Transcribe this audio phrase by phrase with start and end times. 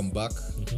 [0.00, 0.32] welcome back.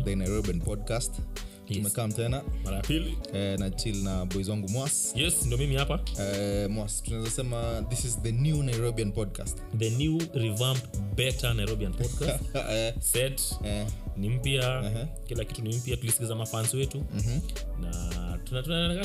[0.04, 1.20] The nairobian podcast.
[1.68, 1.78] Yes.
[1.78, 2.42] tumekam tena.
[2.64, 3.16] Mara ya pili.
[3.32, 5.12] Eh, na chill na boys wangu mwas.
[5.16, 6.00] Yes ndo mimi hapa.
[6.20, 9.58] Eh, mwas tunaweza sema this is the new nairobian podcast.
[9.78, 12.42] The new revamped better nairobian podcast.
[12.70, 13.42] Eh, set.
[13.64, 14.78] Eh, ni mpya.
[14.78, 15.06] Aha.
[15.28, 17.04] kila kitu ni mpya tulisikiza mafans wetu.
[17.14, 17.40] Mm-hmm.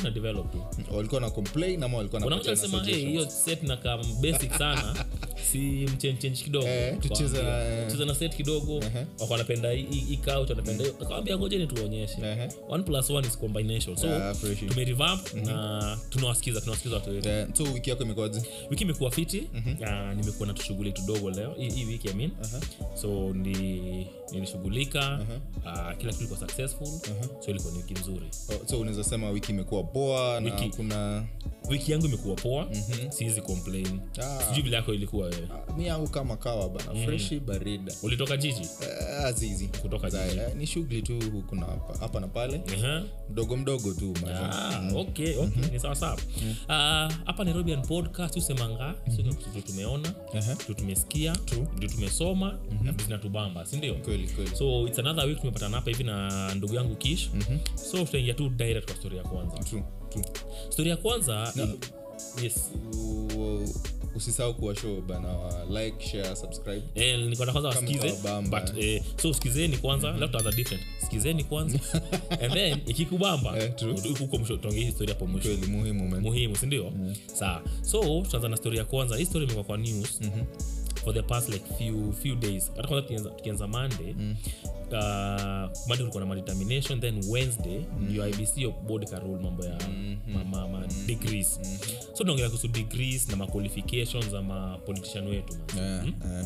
[0.04, 0.56] na develop.
[0.92, 4.96] Walikuwa na complain ama walikuwa na hiyo set na kam basic sana
[5.52, 5.58] si
[5.94, 6.68] mchenchenji kidogo.
[6.68, 8.06] Eh, tucheze eh.
[8.08, 8.76] na set kidogo
[9.20, 10.96] wako wanapenda hii- hii hii couch wanapenda hiyo.
[11.02, 12.50] Akawambia ngojeni tuonyeshe Ehe.
[12.70, 13.96] one plus one is combination.
[13.98, 14.60] So Yeah, fresh.
[14.68, 17.30] tumerevamp na tunawasikiza tunawasikiza watu wetu.
[17.58, 18.42] So wiki yako imekuwaje?
[18.70, 19.44] Wiki imekuwa fiti.
[20.16, 22.32] Nimekuwa na tushughuli tudogo leo hii hii wiki I mean.
[23.02, 25.20] so ni nilishughulika
[25.98, 26.88] kila kitu ilikuwa successful.
[27.46, 28.26] So ilikuwa ni wiki nzuri.
[28.50, 31.26] Oh, so unaweza sema wiki imekuwa poa na kuna
[31.70, 32.68] wiki yangu imekuwa poa.
[33.10, 34.00] Siwezi complain.
[34.22, 34.40] Ah.
[34.48, 37.94] sijui vile yako ilikuwa wewe mi yangu kama kawa bana freshi barida.
[38.04, 38.62] Ulitoka jiji?
[38.62, 39.68] Uh, azizi.
[39.68, 40.40] Kutoka jiji.
[40.40, 42.62] uh, ni shughuli tu kuna hapa, hapa na pale.
[42.78, 43.04] Aha.
[43.30, 44.14] mdogo mdogo tu.
[44.28, 45.64] Ah, okay, okay.
[45.72, 46.18] ni sawa sawa.
[46.70, 50.54] Ah, hapa nairobian podcast usemanga mm tumeona Aha.
[50.56, 51.36] vitu tumesikia
[51.80, 53.96] vitu tumesoma na vitu zinatubamba sindio
[54.58, 57.30] so its another week tumepatana hapa hivi na ndugu yangu kish.
[57.92, 59.58] So tutaingia tu direct kwa story ya kwanza.
[59.58, 60.26] True, true.
[60.70, 61.68] story ya kwanza no.
[62.44, 62.72] yes.
[62.94, 63.74] U-
[64.18, 66.82] usisahau kuwa show bana wa like share subscribe.
[66.96, 68.14] Eh, nilikuwa na kwanza wasikize
[68.50, 70.84] but eh, so sikizeni kwanza leo tutaanza different.
[71.02, 71.80] Sikizeni kwanza
[72.44, 73.72] and then ikikubamba Eh,
[74.20, 75.50] huko- mwisho tuongee hii hapo mwisho.
[75.50, 76.22] Kweli muhimu man.
[76.22, 76.94] muhimu sindio
[77.34, 77.62] sawa.
[77.82, 79.18] So tutaanza na story ya kwanza.
[79.18, 80.20] Hii story imekuwa kwa news
[81.08, 82.72] for the past like few, few days.
[82.76, 83.30] Hata kwanza tukianza-
[83.68, 84.12] monday
[84.92, 89.10] uh, monday kulikuwa na madetermination then wednesday ndio ibc yo board
[89.42, 89.78] mambo ya
[90.34, 91.60] ma, ma, ma degrees.
[92.14, 96.08] So tunaongelea kuhusu degrees na maqualifications ama mapolitician wetu man.
[96.08, 96.46] Eh, eh.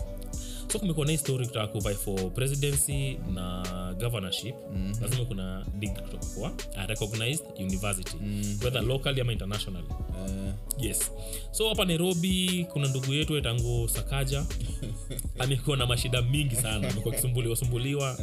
[0.72, 3.64] So kumekuwa na hii story kutaka kuvai for presidency na
[4.00, 4.56] governorship.
[5.02, 8.18] Lazima kuna degree kutoka kwa a recognized university.
[8.64, 9.88] Whether locally ama internationally.
[9.90, 10.86] Uh.
[10.86, 11.12] yes.
[11.52, 14.46] So hapa nairobi kuna ndugu yetu tangu sakaja.
[15.40, 16.90] Amekuwa na mashida mingi sana.
[16.90, 18.18] Amekuwa akisumbuliwa sumbuliwa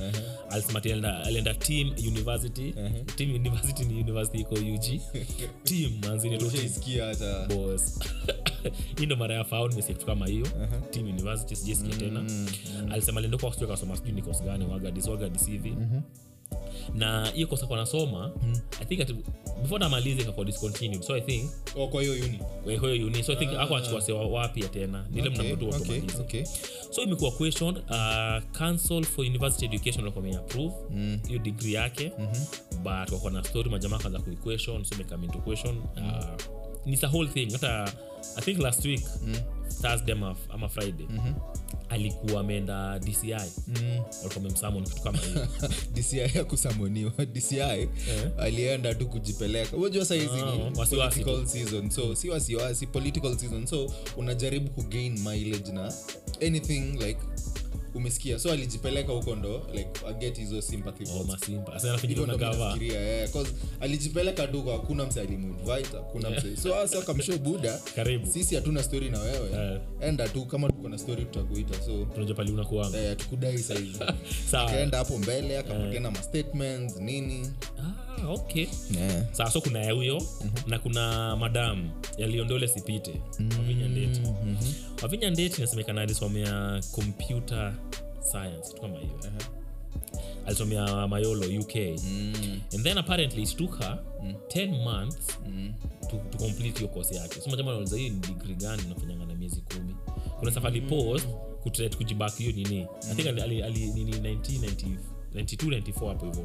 [0.51, 2.75] alisema alienda- team university.
[3.17, 5.01] Team university ni university iko ug
[5.65, 6.39] team manzini
[8.99, 10.47] hii ndo mara ya fao nimesikia kitu kama hiyo.
[10.91, 12.25] Team university sijasikia tena
[12.91, 15.77] alisema alienda kwa akasoma sijui ni course gani wagadis wagadis hivi
[16.95, 18.31] na hiyo kosa kwa nasoma
[18.81, 19.13] i think at,
[19.63, 21.03] before namalize ikakuwa discontinued.
[21.03, 22.39] So i think oh, kwa hiyo uni.
[22.79, 23.23] kwa hiyo uni.
[23.23, 25.07] So i think ako achukua sewa wapya tena.
[25.11, 26.45] Nile okay, mnamtu okay, okay.
[26.91, 30.75] so imekuwa question uh, council for university education walikuwa wameapprove
[31.29, 32.13] hiyo degree yake.
[32.83, 35.79] But kwa na story majamaa kaanza kuiquestion so imekame into question.
[35.79, 36.25] Uh,
[36.87, 37.53] ni the whole thing.
[37.53, 37.93] Hata
[38.37, 39.05] i think last week
[39.83, 41.07] thursday ama, ama friday
[41.89, 43.31] alikuwa ameenda dci
[44.25, 45.49] walikuwa kitu kama hiyo.
[45.95, 46.19] Dci
[47.35, 47.61] dci
[48.39, 49.77] alienda tu kujipeleka.
[49.77, 51.91] Unajua saizi Ah, political season.
[51.91, 53.67] So si wasiwasi political season.
[53.67, 55.93] So unajaribu kugain mileage na
[56.47, 57.19] anything like
[57.95, 58.39] umesikia.
[58.39, 61.25] So alijipeleka huko ndo like aget hizo sympathy oh,
[62.93, 63.29] yeah,
[63.81, 67.81] alijipeleka duko akuna hakuna mse alimuinvite hakuna mse so hasa kamsho buda
[68.33, 69.51] sisi hatuna story na wewe.
[69.51, 69.81] Yeah.
[70.01, 71.83] enda tu kama tuko na story tutakuita.
[71.83, 72.07] So
[73.17, 73.99] tukudai saizi.
[74.53, 77.51] Akaenda hapo mbele akapatiana mastatements nini.
[77.79, 78.67] Ah, okay.
[78.91, 79.25] Yeah.
[79.35, 80.23] sawa so kuna ya huyo
[80.67, 83.21] na kuna madam yaliondole sipite
[83.59, 84.57] wavinyandeti mm-hmm.
[85.03, 87.75] wavinyandeti inasemekana alisomea kompyuta
[88.31, 89.21] science tu kama hiyo.
[90.47, 91.77] Alisomea mayolo uk
[92.75, 93.99] and then apparently it took her
[94.49, 95.27] 10 months
[96.11, 97.41] to, to complete hiyo kosi yake.
[97.41, 99.95] So majama nauliza hiyo ni digri gani unafanyanga na miezi kumi?
[100.39, 101.27] Kuna safari post
[101.63, 102.87] kutret kujibak hiyo nini?
[103.11, 104.97] I think ali, ali, ali, nini 1990
[105.35, 106.45] 92 94 hapo hivyo.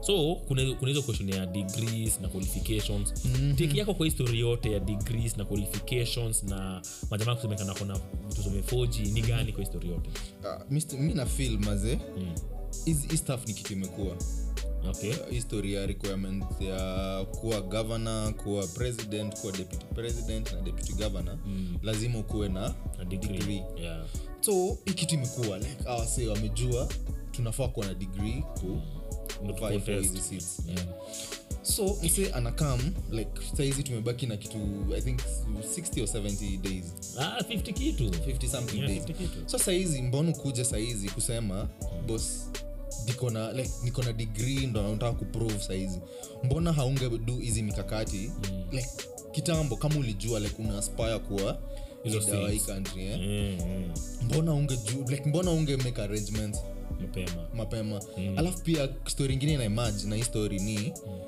[0.00, 3.14] So kuna kuna hizo question ya degrees na qualifications.
[3.56, 7.98] Tiki yako kwa histori yote ya degrees na qualifications na majamaa kusemekana kona
[8.36, 10.10] tusome 4g ni gani kwa histori yote?
[10.94, 11.98] Uh, mi na fil maze.
[12.84, 14.16] Hizi hii stuff ni kitu imekuwa
[14.90, 15.12] okay.
[15.30, 21.38] History ya requirement ya kuwa governor kuwa president kuwa deputy president na deputy governor.
[21.82, 23.62] Lazima ukuwe na na degree, degree.
[23.80, 24.04] Yeah.
[24.40, 26.88] So hii kitu imekuwa like awase wamejua
[27.32, 28.80] tunafaa kuwa na degree ku
[29.44, 30.12] Ndio vie for contest.
[30.12, 30.58] hizi seats.
[30.68, 30.86] Yeah.
[31.62, 32.80] so mse anakam
[33.10, 34.58] like saizi tumebaki na kitu
[34.96, 35.20] i think
[35.76, 36.84] 60 or 70 days.
[37.18, 38.04] Ah 50 kitu.
[38.08, 39.02] 50 something Yeah, days.
[39.04, 39.38] 50 kitu.
[39.50, 41.68] so saizi mbona kuja saizi kusema
[42.06, 42.50] bos
[43.06, 46.00] niko na like, niko na degree ndo nataka kuprove saizi.
[46.44, 48.30] Mbona haunge du hizi mikakati?
[48.72, 48.88] Like
[49.32, 51.58] kitambo kama ulijua like una aspire kuwa
[52.10, 53.18] leader wa hii country eh?
[53.20, 53.92] Mm, mm.
[54.24, 56.58] mbona unge like, mbona unge make arrangements
[57.00, 58.38] mapema mapema mm.
[58.38, 61.20] alafu pia story ingine na emerge na hii story ni mm.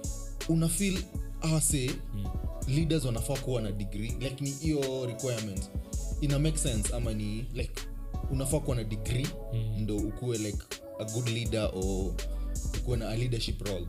[0.48, 0.98] una feel
[1.40, 2.26] awase mm.
[2.68, 5.70] leaders wanafaa kuwa na degree like ni hiyo requirement
[6.20, 7.72] ina make sense ama ni like
[8.30, 9.80] unafaa kuwa na degree mm.
[9.82, 10.58] ndo ukuwe like
[11.00, 12.12] a good leader or
[12.80, 13.86] ukuwe na a leadership role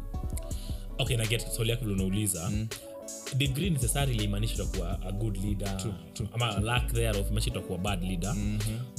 [0.97, 2.51] okay naget swali yako vile unauliza
[3.37, 5.93] degree necessarily imaanishi utakuwa a good leader.
[6.33, 8.35] Ama lack thereof imaanishi utakuwa bad leader.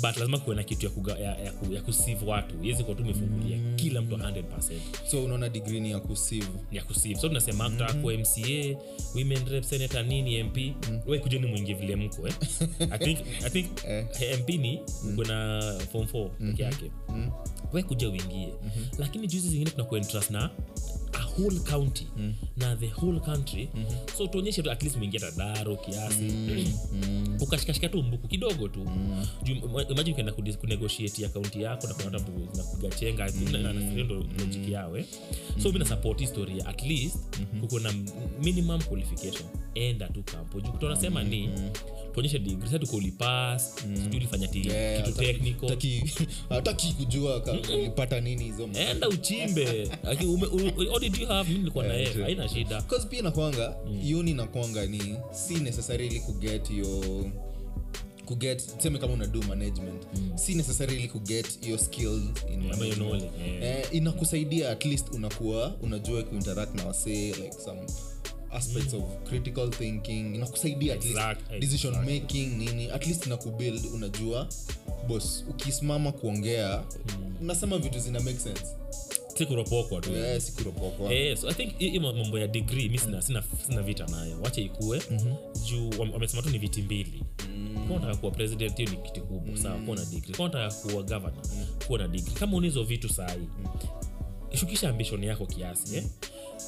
[0.03, 2.55] But lazima kuwe na kitu ya, kuga, ya, ya, ku, ya kusive watu.
[2.65, 4.43] Iwezi kuwa tu umefungulia kila mtu 100
[5.11, 8.01] so unaona degree ni ya kusive ya kusive so tunasema mm -hmm.
[8.01, 8.81] kuwa mca
[9.15, 11.01] women rep senator nini mp mm.
[11.07, 12.35] we kujeni mwingi vile mko eh?
[12.91, 13.67] i think, I think
[14.41, 15.17] mp ni mm-hmm.
[15.17, 15.63] kuna
[15.93, 16.91] form 4 peke yake.
[17.73, 18.55] We kuja uingie.
[18.99, 20.51] Lakini juzi zingine tunakuwa interest na
[21.41, 22.35] whole county mm.
[22.57, 24.17] na the whole country mm-hmm.
[24.19, 27.37] so tuonyeshe tu at least mwingia tadaro kiasi mm.
[27.41, 29.25] ukashikashika tu mbuku kidogo tu mm.
[29.91, 34.01] imagine ukaenda kunegotiate ya kaunti yako na kunata watu zinakupiga chenga mm.
[34.05, 35.05] ndo logic yao eh?
[35.63, 37.61] so mi nasupport historia at least mm-hmm.
[37.61, 37.95] kuko na
[38.43, 41.49] minimum qualification enda tu kampo juu kutonasema ni
[42.67, 45.15] sasa tuko ulipass sijui ulifanya ti- Yeah, kitu
[46.93, 49.89] kujua ka- ulipata nini hizo enda uchimbe
[51.59, 53.99] nilikuwa na Yeah, haina shida pia nakwanga mm.
[54.35, 57.25] nakwanga ni si necessarily kuget your
[58.25, 60.39] kuget tuseme kama una do management mm.
[60.39, 62.21] si necessarily kuget your skill
[62.53, 63.25] in your management.
[63.63, 63.79] yeah.
[63.81, 67.81] eh, inakusaidia at least unakuwa unajua kuinteract na wasee like some
[68.53, 71.61] aspects of critical thinking inakusaidia exactly.
[71.61, 74.49] decision making nini at least inakubuild unajua
[75.09, 76.83] bos ukisimama kuongea
[77.41, 78.65] unasema vitu zina make sense.
[80.01, 80.11] Tu.
[80.17, 80.41] Eh,
[81.13, 84.41] Eh, so i think hii hii mambo ya degree mi sina, sina, sina vita nayo.
[84.43, 85.03] Wache ikue.
[85.11, 85.35] Mm-hmm.
[85.67, 87.23] juu wame- wamesema tu ni viti mbili.
[87.49, 87.75] Mm.
[87.75, 90.35] kama unataka kuwa president hiyo ni kiti kubwa sawa kuwa na degree.
[90.39, 91.33] Unataka kuwa governor
[91.87, 92.35] kuwa na degree.
[92.35, 93.49] Kama unizo vitu sahii
[94.55, 96.05] shukisha ambition yako kiasi eh?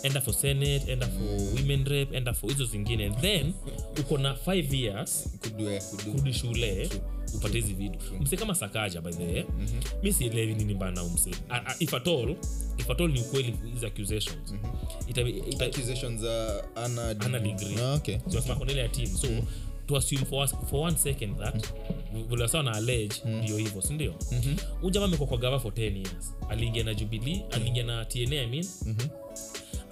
[0.03, 3.11] Enda for senate enda for women rep enda for hizo zingine.
[3.11, 3.53] Then
[4.01, 5.29] uko na 5 years
[6.05, 6.91] kurudi shule
[7.35, 7.99] upate hizi vitu.
[8.21, 9.45] Mse kama sakaja by the way
[10.03, 11.31] mi sielewi nini mbana umse
[11.81, 12.37] if at all
[12.79, 14.55] if at all ni ukweli hizi accusations.
[15.09, 17.77] Ita- ita- accusations za ana Hana degree.
[17.83, 18.17] ah, okay.
[18.19, 19.07] Tunasema kwa ile ya team.
[19.17, 19.29] So
[19.87, 21.67] to assume for, us- for one second that
[22.29, 24.57] vile sawa na allege ndio hivyo sindio mm
[24.91, 26.35] jamaa amekuwa kwa gava for 10 years.
[26.49, 28.65] Aliingia na jubilee aliingia na tna I mean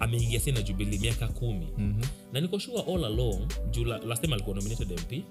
[0.01, 1.67] ameingia si na jubilee miaka kumi.
[2.33, 5.23] Na niko sure all along juu last time alikuwa nominated mp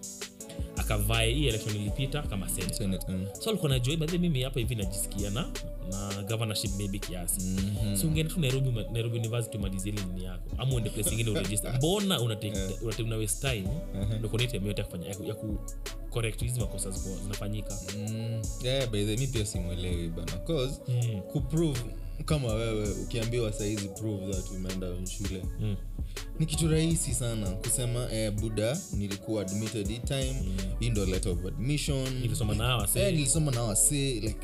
[0.77, 3.27] akavae hii election ilipita kama senator Senate, mm.
[3.41, 5.51] so alikuwa najua badhi mimi hapa hivi najisikia na
[5.91, 7.41] na governorship maybe kiasi.
[7.41, 7.97] Mm-hmm.
[7.97, 10.51] so ungeenda tu nairobi nairobi university umalizie ile nini yako.
[10.59, 11.75] Ama uende place ingine uregister.
[11.79, 12.53] Mbona unate-
[12.83, 13.69] unate- waste time?
[14.39, 15.59] Hii ya kufanya ya ya ku
[16.11, 17.79] correct hizi makosa ziko zinafanyika.
[17.99, 20.81] Mm, yeah, by the mi pia simwelewi bana cause
[21.33, 21.81] kuprove
[22.25, 25.43] kama wewe ukiambiwa saizi prove that umeenda shule.
[25.61, 25.77] Mm.
[26.39, 30.37] ni kitu rahisi sana kusema eh, buda nilikuwa admitted hii time
[30.81, 32.15] hii ndo letter of admission.
[32.21, 33.13] Nilisoma na hawa Eh,
[33.63, 34.37] wase like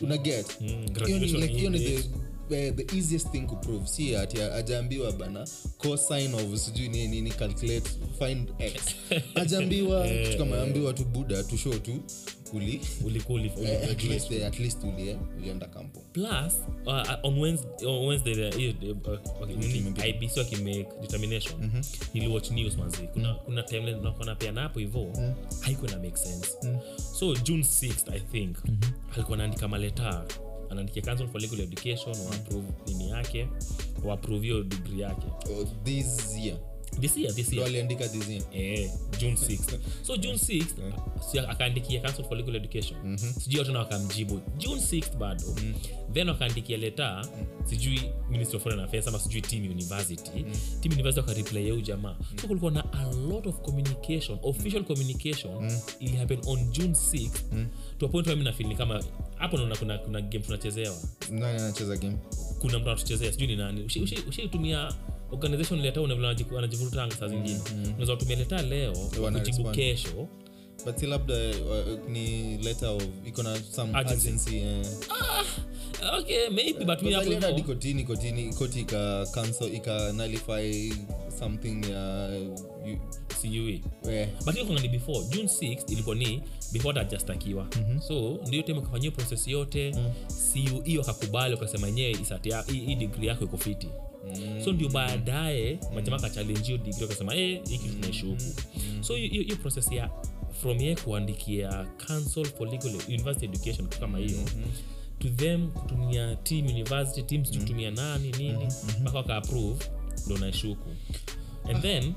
[0.00, 0.46] una get.
[0.60, 0.66] Mm,
[1.06, 2.04] Hiyo ni- like, ni the,
[2.48, 5.46] the, the easiest thing to prove si ati ajaambiwa bana
[5.78, 8.82] cosine of sijui nini nini calculate find x.
[9.34, 12.02] Ajaambiwa kitu kama ambiwa tu buda tu show tu
[12.54, 12.80] uli
[13.62, 13.88] eh,
[14.32, 16.54] eh, ulie ulienda kampo plus
[16.86, 19.08] uh, on wednesday, on wednesday uh,
[19.40, 21.70] uh, nini, ibc wakimake determination.
[22.14, 23.08] Niliwatch news manzi.
[23.12, 25.12] Kuna, kuna time nakona pia napo hivo
[25.60, 26.48] haikuwa na make sense.
[27.18, 28.56] So june 6th i think
[29.14, 30.24] alikuwa naandika maleta
[30.74, 33.48] anaandikia council for legal education waapprove nini yake
[34.04, 35.26] waapprove hiyo degree yake.
[35.26, 36.56] Oh, this year
[37.00, 37.66] this year this year.
[37.66, 38.42] aliandika this year.
[38.52, 40.64] Eh, june 6 so june 6
[41.32, 43.18] si akaandikia council for legal education.
[43.18, 44.40] Sijui watu na wakamjibu.
[44.58, 45.44] June 6 bado.
[46.12, 47.26] Then wakaandikia leta
[47.64, 50.44] sijui ministry of foreign affairs ama sijui team university.
[50.80, 52.16] Team university wakareply yeu jamaa.
[52.40, 57.30] So kulikuwa na a lot of communication official communication ili happen on june 6
[57.98, 59.04] to a point where mi kama
[59.36, 60.96] hapo naona kuna, kuna game tunachezewa.
[61.30, 62.16] Nani anacheza game?
[62.60, 63.80] Kuna mtu anatuchezea sijui ni nani.
[63.84, 64.92] Ushi- ushi- ushaitumia
[65.32, 66.00] organization leta
[66.58, 67.60] anajivurutanga saa zingine.
[67.88, 68.92] Unaweza tumeleta leta leo
[69.32, 70.28] kujibu kesho.
[70.86, 74.28] But si labda uh, ni letter of iko na some Urgency.
[74.28, 74.86] urgency eh.
[76.18, 80.92] okay maybe but mimi hapo alienda kotini kotini koti ika cancel ika nullify
[81.38, 82.28] something ya
[82.86, 82.98] you,
[83.42, 83.82] sijui.
[84.10, 84.28] yeah.
[84.44, 85.26] but hiyo kangani before.
[85.30, 87.66] June 6 ilikuwa ni before hajastakiwa.
[88.08, 89.94] So ndio time ukafanyia process yote.
[90.26, 92.14] Siu hiyo akakubali ukasema yenyewe
[92.72, 93.88] hii degree yako iko fiti
[94.64, 98.42] so ndio baadaye majama kachalenjio digri akasema e, hiki tunaishuku
[99.00, 100.10] so hiyo- process ya
[100.60, 104.38] from ye kuandikia council for legal university education kitu kama hiyo
[105.18, 109.14] to them kutumia team university teams kutumia nani nini mpaka mm-hmm.
[109.16, 109.84] wakaapprove
[110.26, 110.88] ndo naishuku
[111.64, 112.14] and then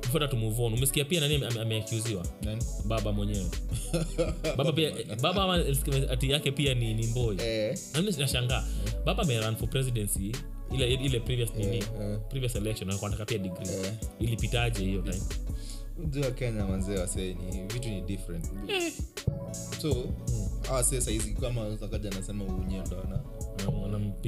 [0.00, 2.62] before to move on umesikia pia nani ameakuziwa Nani?
[2.84, 3.46] baba mwenyewe.
[4.56, 4.92] Baba pia
[5.22, 5.64] baba
[6.10, 7.78] ati yake pia ni, ni mboi Eh,
[8.18, 8.92] nashangaa eh.
[9.04, 10.32] baba amerun for presidency
[10.74, 11.76] ile ile previous nini?
[12.00, 12.20] yeah.
[12.28, 13.68] previous election alikuwa anataka pia degree.
[13.68, 13.94] Yeah.
[14.20, 15.22] ilipitaje hiyo time?
[15.98, 18.46] Unajua kenya manzee wasee ni vitu ni different.
[19.82, 20.04] So
[20.70, 21.60] awase saizi kama
[22.44, 23.51] unyendo ana Wana- wanampiga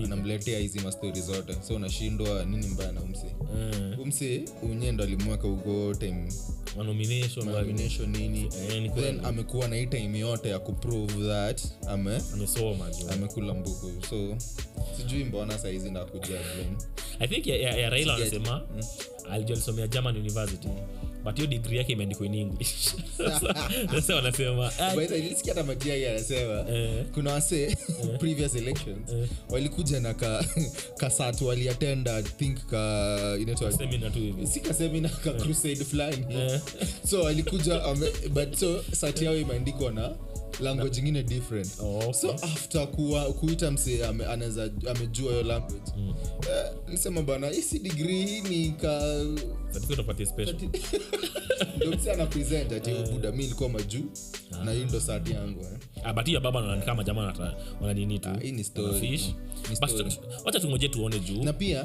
[0.05, 1.57] anamletea hizi mastori zote.
[1.69, 3.27] So unashindwa nini mbaya na umse?
[3.27, 6.33] Eh, umse unyendo alimweka ugo time.
[6.77, 8.49] Manomination, nini?
[8.71, 13.93] Yeah, then amekuwa na hii time yote ya kuprove that ame amesoma amekula mbuku.
[14.11, 14.37] So
[14.97, 16.77] sijui mbona saizi blame
[17.21, 18.83] i think ya, ya, ya raila anasema mm.
[19.31, 20.69] alisomea german university
[21.25, 22.95] but hiyo degree yake imeandikwa in english.
[23.91, 27.05] Sasa- wanasema nilisikia hata matiagi anasema Eh.
[27.15, 27.77] kuna wase
[28.21, 29.11] previous elections
[29.49, 30.45] walikuja na ka,
[31.01, 34.13] kasatu waliatenda think ka inaitwa seminar
[34.53, 36.27] si kasemina ka crusade fulani.
[36.35, 36.61] Eh.
[37.11, 40.13] so walikuja ame, but so sati yao imeandikwa na
[40.61, 42.13] language ingine different Oh, okay.
[42.13, 46.15] so after kuwa, kuita msee ame, anaweza amejua hiyo language mm.
[46.89, 49.01] lisema bana hisi digrii hii ni ka
[49.73, 50.57] certificate of party special
[51.77, 54.05] ndo mse ana present ati buda mi ilikuwa majuu
[54.65, 55.79] na hii ndo sati yangu eh.
[56.05, 57.55] Ah, but hiyo baba naona kama jamaa wanata-
[58.21, 58.87] tu Ah, hii ni story.
[58.89, 59.27] Wana fish.
[59.71, 60.19] Ni But story.
[60.45, 61.85] wacha tungoje tuone juu na pia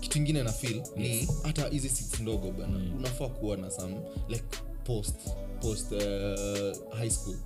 [0.00, 3.96] kitu ingine na feel ni hata hizi seats ndogo bana unafaa kuwa na some
[4.28, 4.44] like
[4.84, 5.16] post
[5.60, 7.36] post uh, high school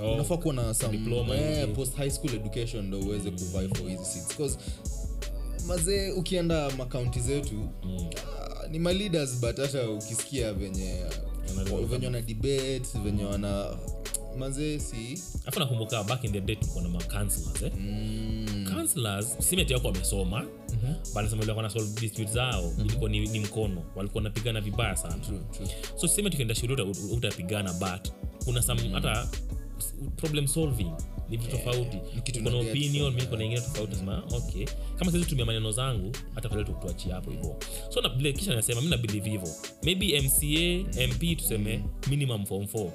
[0.00, 3.88] Oh, unafaa kuwa na some diploma eh, post high school education ndo uweze kuvai for
[3.90, 4.58] hizi seats.
[5.66, 11.04] Mazee ukienda makaunti zetu ah, ni maleaders but hata ukisikia venye
[11.88, 13.76] venye wana debate venye wana
[14.38, 15.22] mazee si.
[15.46, 16.98] Afu nakumbuka back in the day tulikuwa na ma
[17.62, 17.72] eh?
[17.78, 20.44] mm, counselors simeti yako wamesoma
[21.70, 25.14] solve dispute zao ilikuwa ni, ni mkono walikuwa wanapigana vibaya sana.
[25.14, 25.68] True, true.
[25.96, 28.12] so siseme tukienda shule uta- uta- utapigana but
[28.44, 29.28] kuna some hata s-
[30.16, 30.90] problem solving
[31.28, 31.98] ni vitu tofauti.
[32.22, 34.66] kitu Uko na na get opinion mi kuna ingine tofauti sema okay.
[34.98, 37.56] Kama sisi tumia maneno zangu hata pale tuachie hapo hivo
[37.88, 39.48] so na kisha nasema mi nabilive hivo
[39.82, 42.90] maybe mca mp tuseme minimum form 4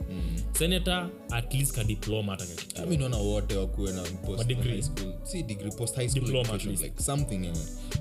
[0.51, 5.13] senator at least ka diploma hata mi naona wote wakuwe na post high school.
[5.24, 6.84] Si degree post high school Diploma at least.
[6.84, 7.53] like something eh.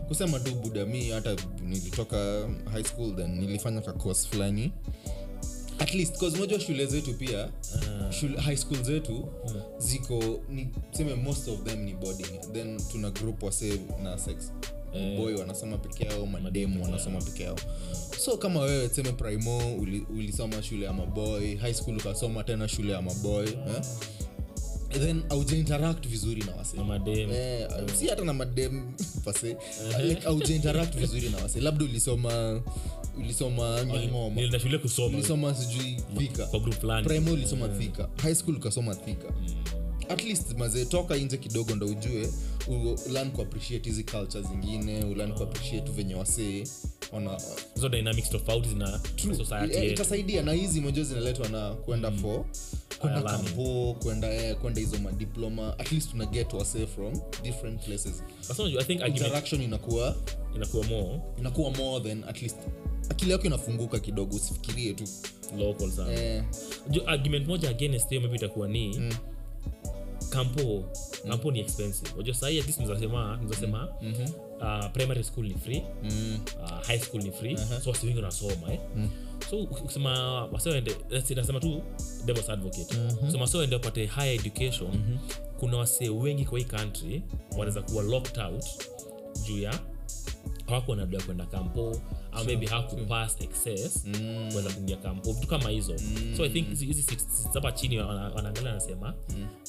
[0.08, 4.72] kusema tu buda mi hata nilitoka high school then nilifanya ka course fulani
[5.78, 7.48] at least cause moja shule zetu pia
[8.20, 9.28] shule, high school zetu
[9.78, 12.52] ziko ni seme most of them ni boarding.
[12.52, 14.52] Then tuna group wase na sex.
[15.16, 17.56] Boy wanasoma peke yao mademu wanasoma peke yao.
[18.18, 22.92] So kama wewe seme primo uli, ulisoma shule ya maboy high school ukasoma tena shule
[22.92, 23.82] ya maboy eh?
[24.98, 27.30] then aujainteract vizuri na wase na madem.
[27.30, 28.92] Eh, si hata na madem
[29.24, 29.56] pase
[30.02, 32.62] like auja vizuri na wase labda ulisoma
[33.18, 36.46] ulisoma nilienda shule kusomalisoma sijui thika.
[36.46, 37.06] Kwa group fulani.
[37.06, 38.08] Primo ulisoma thika.
[38.22, 39.28] High school ukasoma thika.
[40.08, 42.28] At least mazee toka nje kidogo ndo ujue
[43.08, 46.64] ulan kuappreciate hizi culture zingine ulan kuappreciate venye wasee
[47.74, 49.00] hizo dynamics tofauti zina
[49.36, 52.44] society Eh, itasaidia na hizi moja zinaletwa na kwenda for
[52.98, 58.22] kwenda kampo kwenda eh, kwenda hizo madiploma at least una get wasee from different places.
[58.48, 60.16] But i think interaction inakuwa
[60.56, 61.20] inakuwa more.
[61.38, 62.56] inakuwa more than at least
[63.10, 65.04] akili yako inafunguka kidogo usifikirie tu.
[65.58, 66.12] Local sana.
[66.12, 66.44] Eh,
[66.90, 69.12] Ju- argument moja against hiyo maybe itakuwa ni
[70.30, 70.84] kampo.
[71.28, 72.10] Kampo ni expensive.
[72.14, 73.88] Unajua sahii at least nizasema nizasema
[74.60, 75.82] uh, primary school ni free.
[76.02, 77.56] Mm, uh, high school ni free.
[77.84, 78.78] So wasi wengi wanasoma eh?
[79.50, 80.48] so ukisema
[81.36, 81.82] nasema tu
[82.24, 82.94] devils advocate.
[83.24, 85.18] Kusema wase waende wapate higher education
[85.60, 87.22] kuna wasee wengi kwa hii country
[87.52, 88.64] wanaweza kuwa locked out
[89.46, 89.80] juu ya
[90.66, 92.00] hawakuwa na kwenda kampo
[92.32, 94.04] au maybe hawakupass excess
[94.52, 95.94] kuweza kuingia kampo vitu kama hizo.
[96.36, 97.04] So i think hizi- hizi
[97.54, 99.14] hapa chini wanaangalia wanasema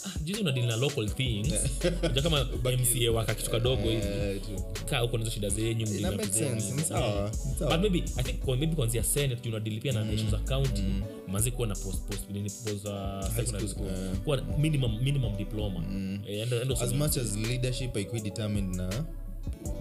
[0.05, 1.53] ah, juzi unadili na local things.
[2.15, 4.07] Ja kama mca waka kitu kadogo hivi.
[4.07, 4.41] eh,
[4.89, 5.85] kaa huko nazo shida zenyu
[7.59, 10.83] but maybe i think maybe kuanzia senate juu unadili pia na issues za county
[11.27, 11.75] manzi kuwa na
[14.23, 15.83] kuwa minimum minimum diploma.
[16.27, 19.05] Eh, endo endo as much as leadership haikuwa determined na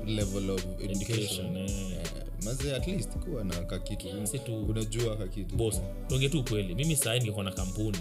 [0.06, 1.56] level of education.
[1.56, 1.70] Education eh.
[1.92, 4.64] eh, maze at least kuwa na kakitu Kiasi tu.
[4.64, 5.80] unajua kakitu bos
[6.30, 6.75] tu ukweli.
[6.75, 7.98] Mimi sahii ningekuwa na kampuni.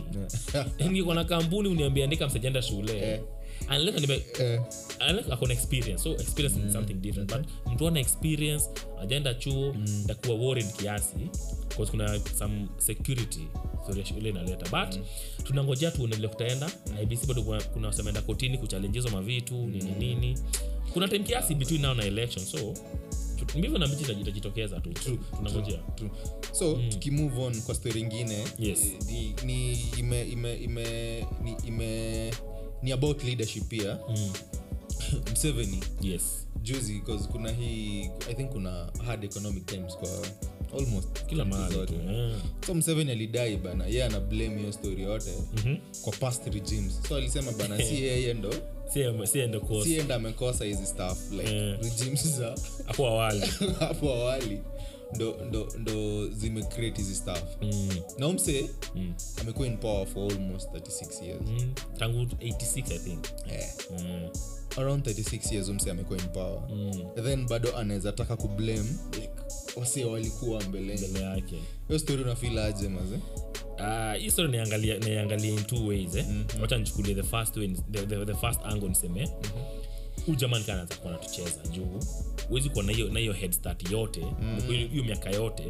[0.79, 2.97] Ningekuwa na kampuni uniambia andika msajenda shule.
[2.97, 3.21] Eh.
[3.69, 4.23] Unless nime-
[4.57, 4.63] uh,
[5.09, 6.03] unless ako na experience.
[6.03, 7.31] So experience is something different.
[7.35, 8.65] But mtu ana experience
[9.01, 9.75] ajaenda chuo
[10.07, 11.15] takuwa worried kiasi
[11.69, 13.47] bcause kuna some security
[14.05, 14.85] shule inaleta.
[14.85, 14.99] But
[15.43, 16.69] tunangojea tu vile kutaenda.
[17.03, 20.37] Ibc bado kuna- semaenda wasemeenda kotini kuchallenge hizo mavitu nini nini.
[20.93, 22.45] Kuna time kiasi between now na election.
[22.45, 22.73] So
[23.57, 24.89] mbivyo na mbichi itajitokeza tu.
[25.37, 25.79] Tunangojea.
[26.51, 26.89] So mm.
[26.89, 28.43] tukimove on kwa stori ingine.
[28.59, 28.79] Yes.
[28.85, 32.31] eh, ni, ni ime ime ime ni, ime
[32.81, 34.31] ni about leadership pia Mm.
[35.33, 40.09] mseveni yes juzi because kuna hii i think kuna hard economic times kwa
[40.79, 41.93] almost kila mahali zote.
[41.95, 42.35] eh.
[42.67, 45.75] so mseveni alidai bana ye ana blame hiyo story yote Mhm.
[46.01, 48.53] kwa past regimes so alisema bana si yeye ndo
[48.93, 49.83] Si- si ende course.
[49.83, 51.81] si yeye ndo amekosa hizi staff like yeah.
[51.81, 52.55] regimes za
[52.85, 53.41] hapo awali
[53.79, 54.59] hapo awali
[55.15, 57.89] ndo, ndo, ndo zimecreate hizi stuff mm.
[58.17, 59.13] na umse Mm.
[59.41, 61.73] amekuwa in power for almost 36 years Mm.
[61.99, 63.69] tangu 86 i think yeah.
[63.91, 64.29] mm.
[64.77, 67.23] around 36 years umse amekuwa in power Mm.
[67.23, 69.29] then bado anaweza taka kublame like
[69.75, 71.55] wase walikuwa mbeleni mbele yake
[71.87, 73.19] hiyo story unafeel aje maze
[73.77, 76.25] Ah, uh, story naiangalia in two ways eh?
[76.61, 79.29] wacha nichukulie the first way the, the, the first angle niseme
[80.25, 81.99] huu jaman nikaa anaanza kuwa natucheza juu.
[82.49, 84.19] Huwezi kuwa na hiyo na hiyo head start yote.
[84.67, 85.05] Hiyo mm.
[85.05, 85.63] miaka yote.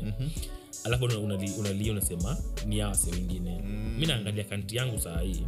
[0.83, 3.59] Alafu unalia unali, unasema ni awase wengine.
[3.99, 5.43] Mi naangalia kanti yangu saa hii.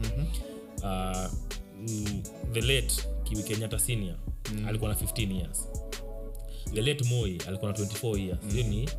[0.84, 1.30] Ah,
[1.88, 2.22] mm,
[2.54, 4.16] the late kiwi kenyatta senior
[4.68, 5.68] alikuwa na 15 years.
[6.74, 8.40] The late moi alikuwa na 24 years.
[8.54, 8.90] Hiyo ni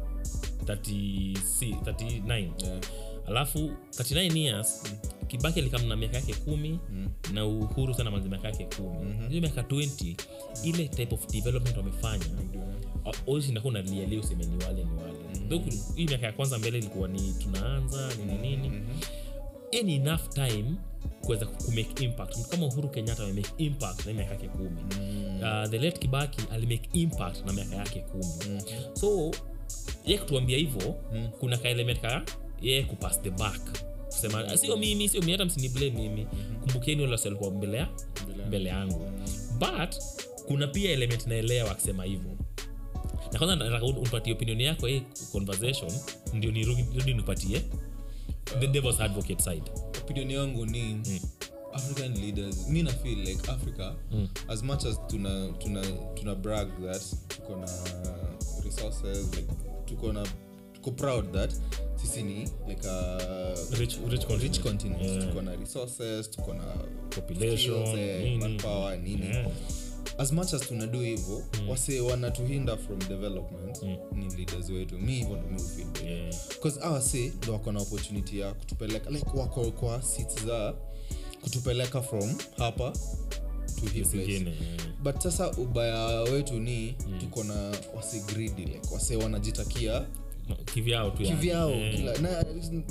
[0.64, 2.80] 30, si- 39 yeah.
[3.28, 3.58] Alafu
[3.90, 4.82] 39 years
[5.26, 6.78] kibaki alikam na miaka yake kumi
[7.32, 9.12] na uhuru sana manzi miaka yake kumi.
[9.28, 10.14] Hiyo miaka 20
[10.64, 12.24] ile type of development wamefanya
[13.64, 15.48] unalialia useme ni wale ni wale.
[15.48, 15.62] Though
[15.96, 18.82] hii miaka ya kwanza mbele ilikuwa ni tunaanza nini nini.
[19.70, 20.74] Hii ni enough time
[21.20, 22.38] kuweza kumake impact.
[22.38, 24.80] Mtu kama uhuru kenyatta amemake impact na miaka yake kumi.
[25.42, 28.62] Uh, the late kibaki alimake impact na miaka yake kumi.
[28.94, 29.30] So
[30.06, 30.92] ye kutuambia hivyo
[31.40, 32.00] kuna kaelement
[32.60, 33.60] ka kupas kupass the back.
[34.06, 36.26] Kusema sio mimi sio mimi hata msinible mimi.
[36.60, 37.86] Kumbukeni wale walikuwa mbele
[38.48, 39.10] mbele yangu.
[39.58, 39.94] but
[40.46, 42.30] kuna pia element naelewa akisema hivyo.
[43.32, 45.92] Na kwanza nataka unipatie opinion yako hii conversation
[46.34, 47.62] ndio nirudi nipatie
[48.60, 49.70] the devil's advocate side.
[50.02, 51.00] Opinion yangu ni
[51.72, 53.92] african leaders mi na feel like africa
[54.48, 55.82] as much as tuna tuna
[56.14, 57.68] tuna brag that tuko na
[58.64, 59.52] resources like
[59.86, 60.26] tuko na
[60.82, 61.50] tuko proud that
[62.02, 63.18] sisi ni like a
[63.78, 64.42] rich, rich continent.
[64.42, 65.28] rich continent Yeah.
[65.28, 66.64] tuko na resources tuko na
[67.10, 68.38] Population, skills, eh, nini.
[68.38, 69.50] manpower, nini Yeah.
[70.18, 75.48] as much as tunadu hivyo wase wanatuhinda from development ni leaders wetu mi hivyo ndo
[75.48, 76.34] mi Yeah.
[76.60, 80.74] bcause awase ndo wako na opportunity ya kutupeleka like wako kwa sit za
[81.42, 82.92] kutupeleka from hapa
[84.12, 84.42] to yeah.
[85.02, 90.06] but sasa ubaya wetu ni tuko na wase gridi like wase wanajitakia
[90.74, 91.70] kivyao tu kivyao.
[91.70, 92.20] Yeah.
[92.20, 92.44] na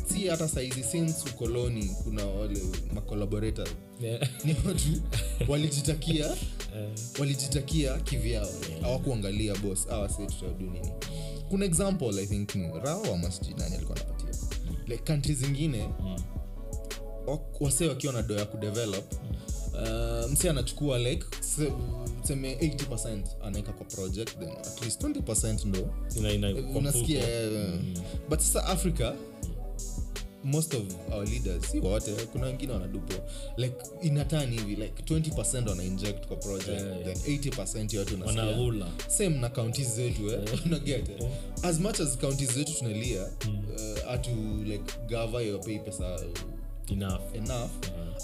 [0.06, 2.62] si hata saizi since ukoloni kuna wale
[2.93, 3.70] macollaborators
[4.02, 4.30] Yeah.
[4.46, 5.02] ni watu
[5.52, 6.36] walijitakia
[7.20, 8.50] walijitakia kivyao.
[8.82, 10.91] Hawakuangalia bos awase tutadu nini.
[11.50, 14.30] Kuna example i think ni rao wa sijui nani alikuwa anapatia.
[14.88, 15.89] Like kantri zingine
[17.28, 19.13] wak- wasee wakiwa na doa ya kudevelop
[19.84, 21.74] uh, msi anachukua like se-
[22.22, 27.80] tuseme 80 anaweka kwa project then at least 20 ndo Ina- ina- kwa unasikia eh,
[28.30, 29.13] but sasa africa
[30.44, 33.13] most of our leaders si wote kuna wengine wanadupo.
[33.58, 37.04] Like inatani hivi like 20 wanainject kwa project Yeah, yeah.
[37.04, 40.40] then 80 yote unasikia same na kaunti zetu eh?
[40.66, 41.30] unaget eh?
[41.63, 44.30] as much as kaunti zetu tunalia uh, atu
[44.66, 46.20] like gava yopei pesa
[46.91, 47.36] enough.
[47.36, 47.69] Enough.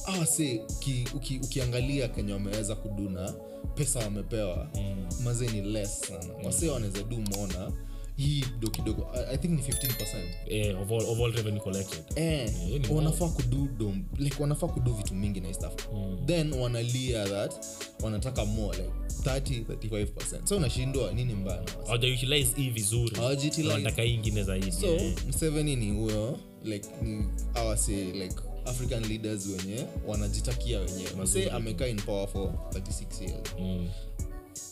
[0.08, 3.34] Uh se uki, uki, ukiangalia kenya wameweza kuduna
[3.76, 5.06] pesa wamepewa mm.
[5.24, 6.34] maze ni less sana.
[6.44, 7.72] Wase wanaweza du mona
[8.18, 12.04] hii do kidogo I, think ni 15 eh, of, all, of all revenue collected.
[12.16, 12.52] Eh,
[12.96, 15.56] wanafaa kudu dom, like wanafaa kudu vitu mingi na hii
[15.94, 16.18] mm.
[16.26, 17.66] then wanalia that
[18.04, 18.92] wanataka more like
[19.30, 23.16] 30 35 so unashindwa nini mbana hawajautilize hii vizuri.
[23.16, 24.02] Hawajutilize.
[24.02, 25.14] Hii ingine zaidi so eh.
[25.30, 32.02] mseveni ni huyo like ni awase like african leaders wenye wanajitakia wenyewe mse amekaa in
[32.02, 33.56] power for 36 years.
[33.60, 33.90] Mm.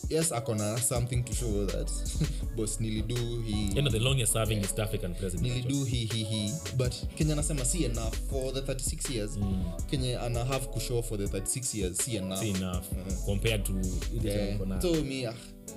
[0.08, 1.90] yes akona something to show that.
[2.56, 6.52] Bos nilidu you hi know the longest serving east african president nilidu hi hi hi
[6.76, 9.38] but kenya anasema si enough for the 36 years.
[9.90, 11.96] Kenya ana have kushow for the 36 years.
[11.98, 12.38] Si enough.
[12.40, 12.84] Si enough
[13.24, 13.72] compared to
[14.24, 14.80] Yeah.
[14.82, 15.34] so mi ah,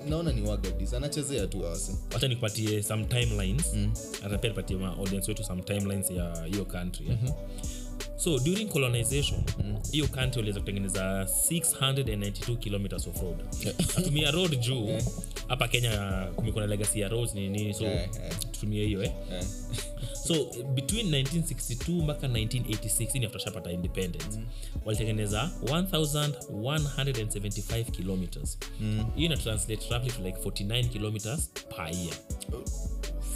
[0.09, 3.73] naona ni wagadis anachezea tu awase wacha nikupatie some timelines.
[3.73, 3.93] Mm.
[4.21, 7.31] hata pia nipatie audience wetu some timelines ya hiyo country mm-hmm.
[8.17, 9.43] So during colonization
[9.91, 13.37] hiyo country waliweza kutengeneza 692 kilometers of road.
[13.97, 14.89] Atumia road juu
[15.47, 18.39] hapa kenya kumekuwa na legacy ya roads ni nini so Yeah, yeah.
[18.39, 19.11] tutumie hiyo eh.
[19.31, 19.45] Yeah.
[20.27, 20.33] so
[20.73, 24.45] between 1962 mpaka 1986 hii ni after independence mm.
[24.85, 28.57] walitengeneza 1175 kilometers.
[29.15, 32.15] Hiyo ina translate roughly to like 49 kilometers per year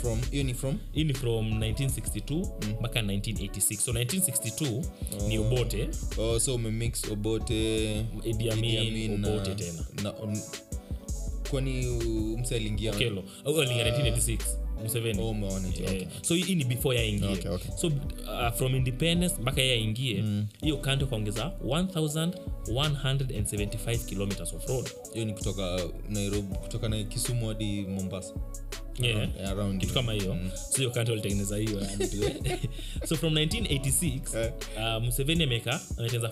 [0.02, 0.78] from hiyo ni from?
[0.92, 2.48] Hii ni from 1962
[2.80, 4.82] mpaka 1986 so 1962
[5.28, 5.90] ni obote.
[6.18, 7.90] Oh, so umemix obote
[8.24, 9.86] Idi Amin, Idi Amin na- Obote tena.
[10.04, 10.42] na- um,
[11.50, 14.69] kwani uh, mse aliingia kelo au alinga 1986 museveni
[15.20, 15.36] Oh,
[15.80, 16.06] Eh, okay.
[16.22, 17.72] so hii ni before yaingie Okay, okay.
[17.78, 17.94] so uh,
[18.58, 20.24] from independence mpaka ye yaingie
[20.62, 20.82] hiyo mm.
[20.82, 28.34] kanti kaongeza 1175 kilometers of road hiyo ni kutoka nairobi kutoka na kisumu hadi mombasa
[29.00, 29.30] yeah.
[29.38, 30.38] Yeah, around kitu kama hiyo
[30.72, 31.82] so hiyo kanti walitengeneza hiyo
[32.44, 32.60] eh.
[33.08, 34.52] so from 1986
[34.98, 36.30] uh, museveni ameka ametengeneza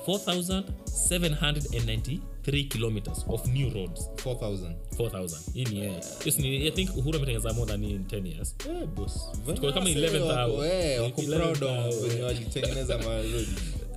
[2.48, 4.10] 4793 kilometers of new roads.
[4.24, 5.94] 4000 4000 hii ni yeye
[6.26, 8.56] yes, ni, i think uhuru ametengeneza more than in 10 years.
[8.70, 9.20] Eh, boss.
[9.56, 10.66] Tuko kama Wase 11th wako- hour.
[10.68, 13.48] eh, wako proud of wenye walitengeneza marodi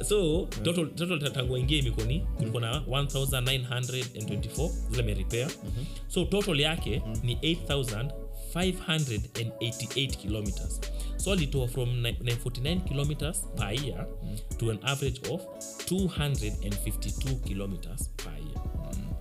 [0.09, 5.51] so total, total tangu aingie imekoni kulikuwa na 1924 zile merepair
[6.09, 7.39] so total yake ni
[8.57, 10.81] 8588 kilometers.
[11.17, 14.07] So alitoa from 49 kilometers per year
[14.59, 15.41] to an average of
[15.87, 18.61] 252 kilometers per year.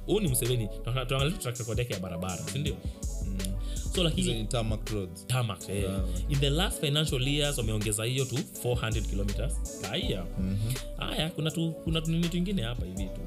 [0.05, 2.75] Huu ni mseveni tuangalia track record yake ya barabara sindio
[3.95, 5.27] so lakini tarmac roads.
[5.27, 5.85] Tarmac eh.
[6.29, 10.25] in the last financial years wameongeza hiyo tu 400 kilometers per year.
[10.97, 13.21] Haya kuna tu kuna tu, twingine hapa hivi tu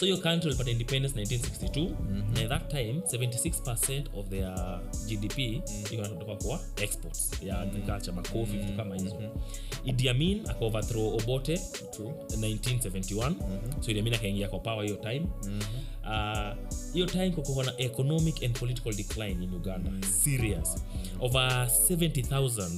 [0.00, 1.90] so your country walipata independence 1962
[2.34, 5.62] na at that time 76 of their gdp
[6.02, 9.14] natoka kwa exports ya agriculture makofi vitu kama hizo.
[9.20, 9.88] Mm -hmm.
[9.88, 13.34] idiamin akaoverthrow obote 1971
[13.80, 15.26] so idiamin akaingia kwa power hiyo time.
[16.04, 16.54] Ah,
[16.92, 19.90] hiyo time kukuwa na economic and political decline in uganda.
[20.06, 20.84] Serious.
[21.20, 22.70] Over 70000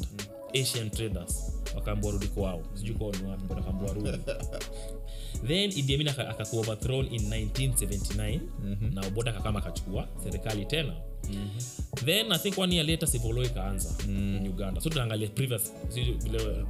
[0.63, 2.63] asian traders wakaambua rudi kwao.
[2.75, 4.09] Sijui kwao ni wapi wakaambua rudi
[5.47, 8.41] then Idi Amin aka- akakuwa overthrown in 1979
[8.95, 10.93] na obote akakama akachukua serikali tena.
[12.05, 14.81] Then i think one year later civil law ikaanza in uganda.
[14.81, 15.73] So tunaangalia previous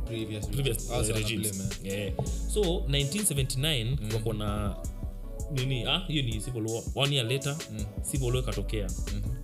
[0.06, 1.78] previous previous uh, regimes.
[1.84, 1.92] eh.
[1.92, 2.12] Yeah.
[2.54, 4.12] so 1979 mm.
[4.12, 4.76] kuko na
[5.52, 7.56] nini ah hiyo ni civil war one year later
[8.10, 8.88] civil war ikatokea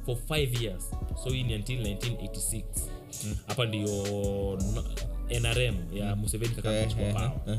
[0.04, 0.90] for five years.
[1.24, 2.62] So hii ni until 1986
[3.46, 3.68] hapa mm.
[3.68, 4.58] ndiyo
[5.40, 7.58] nrm ya museveni Eh, kakachukua eh, power eh.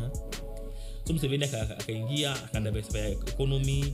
[1.09, 3.93] So mseveni aka- akaingia akadiversify economy.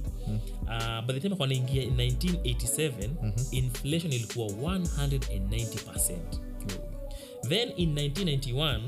[0.63, 3.09] Uh, by the time anaingia in 1987
[3.51, 6.15] inflation ilikuwa 190
[7.49, 8.81] then in 1991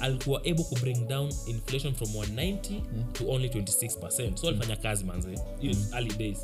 [0.00, 2.80] alikuwa able ku bring down inflation from 190
[3.12, 5.28] to only 26 so alifanya kazi manze.
[5.60, 6.38] Hiyo early days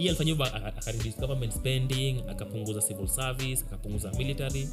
[0.00, 4.68] hii alifanya hivyo aka- akareduce government spending akapunguza civil service akapunguza military.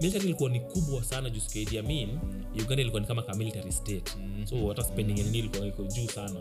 [0.00, 2.08] Military ilikuwa ni kubwa sana juu siku ya Amin.
[2.54, 4.16] Uganda ilikuwa ni kama ka military state.
[4.44, 6.34] So hata spending ya nini ilikuwa iko juu sana.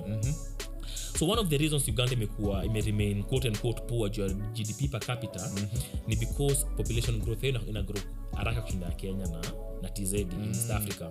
[1.19, 4.91] So one of the reasons uganda imekuwa imeremain quote and quote poor juu ya gdp
[4.91, 5.51] per capita
[6.07, 8.01] ni because population growth yao ina- grow
[8.35, 9.41] haraka kushinda ya kenya na,
[9.81, 11.09] na tz in east africa.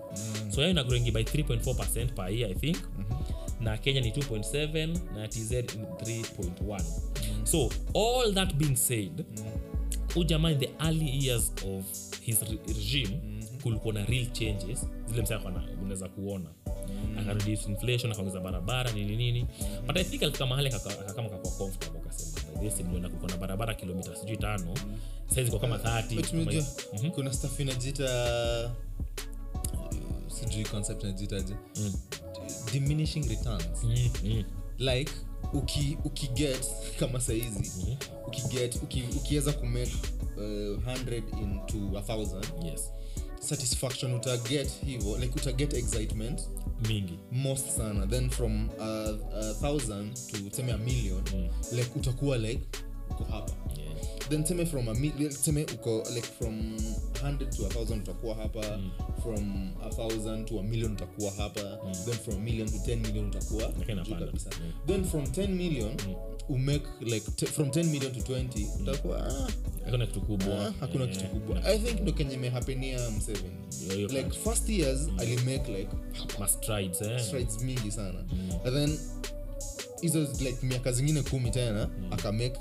[0.55, 2.77] So yao ina growingi by 3.4 per year i think.
[3.61, 6.83] Na kenya ni 2.7 na tz 3.1
[7.47, 10.25] so all that being said mm.
[10.25, 11.85] jamaa in the early years of
[12.23, 13.21] his re- regime
[13.63, 15.41] kulikuwa na real changes zile msa
[15.83, 16.51] unaweza kuona.
[17.21, 19.47] Akareduce inflation akaongeza barabara nini nini.
[19.87, 24.17] But i think alifika mahali akakama kakua comfortable akasema this mliona kulikuwa na barabara kilomita
[24.17, 24.75] sijui tano.
[25.35, 26.27] Saizi kwa kama 30 But
[27.03, 28.05] kama kuna staff inajita
[29.75, 31.55] uh, sijui concept inajitaje
[32.73, 33.85] diminishing returns.
[33.85, 34.45] Mm, mm.
[34.79, 35.13] like
[35.53, 36.67] uki ukiget
[37.01, 37.99] kama saizi.
[38.27, 39.93] Ukiget uki, ukiweza kumake
[40.37, 42.91] uh, 100 into 1000 yes.
[43.41, 46.41] Satisfaction utaget hivo like utaget excitement.
[46.89, 47.19] Mingi.
[47.33, 48.07] Most sana.
[48.07, 51.23] Then from uh, a thousand to seme a million
[51.73, 52.63] like utakuwa like
[53.11, 53.53] uko hapa.
[54.29, 56.77] Then seme from a mi- seme uko like from
[57.23, 58.79] 100 to 1000 utakuwa hapa
[59.23, 63.73] from 1000 to a million utakuwa hapa then from a million to 10 million utakuwa
[63.73, 64.51] kabisa.
[64.51, 64.73] Yeah.
[64.87, 65.97] then from 10 million
[66.49, 69.49] umake like t- from 10 million to 20 utakuwa ah,
[69.85, 70.67] hakuna kitu kubwa.
[70.67, 71.65] ah, hakuna yeah, kitu kubwa.
[71.65, 73.51] I think ndo kenye imehapenia mseven
[74.13, 75.91] like first years alimake like
[76.39, 77.21] ma strides, eh.
[77.27, 78.19] strides mingi sana.
[78.65, 78.99] And then
[80.01, 82.61] hizo like miaka zingine kumi tena akamake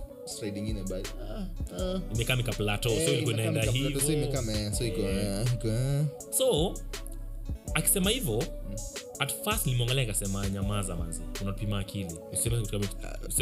[0.59, 1.45] ingine but ah,
[1.79, 5.01] ah, imekaa mika plateau so eh, ilikuwa inaenda mikaplato, so imekaa hivo me- so iko
[5.53, 5.67] iko
[6.37, 6.73] so
[7.73, 8.43] akisema hivyo
[9.19, 12.15] at first nilimwangalia ikasema nyamaza manzi unapima akili.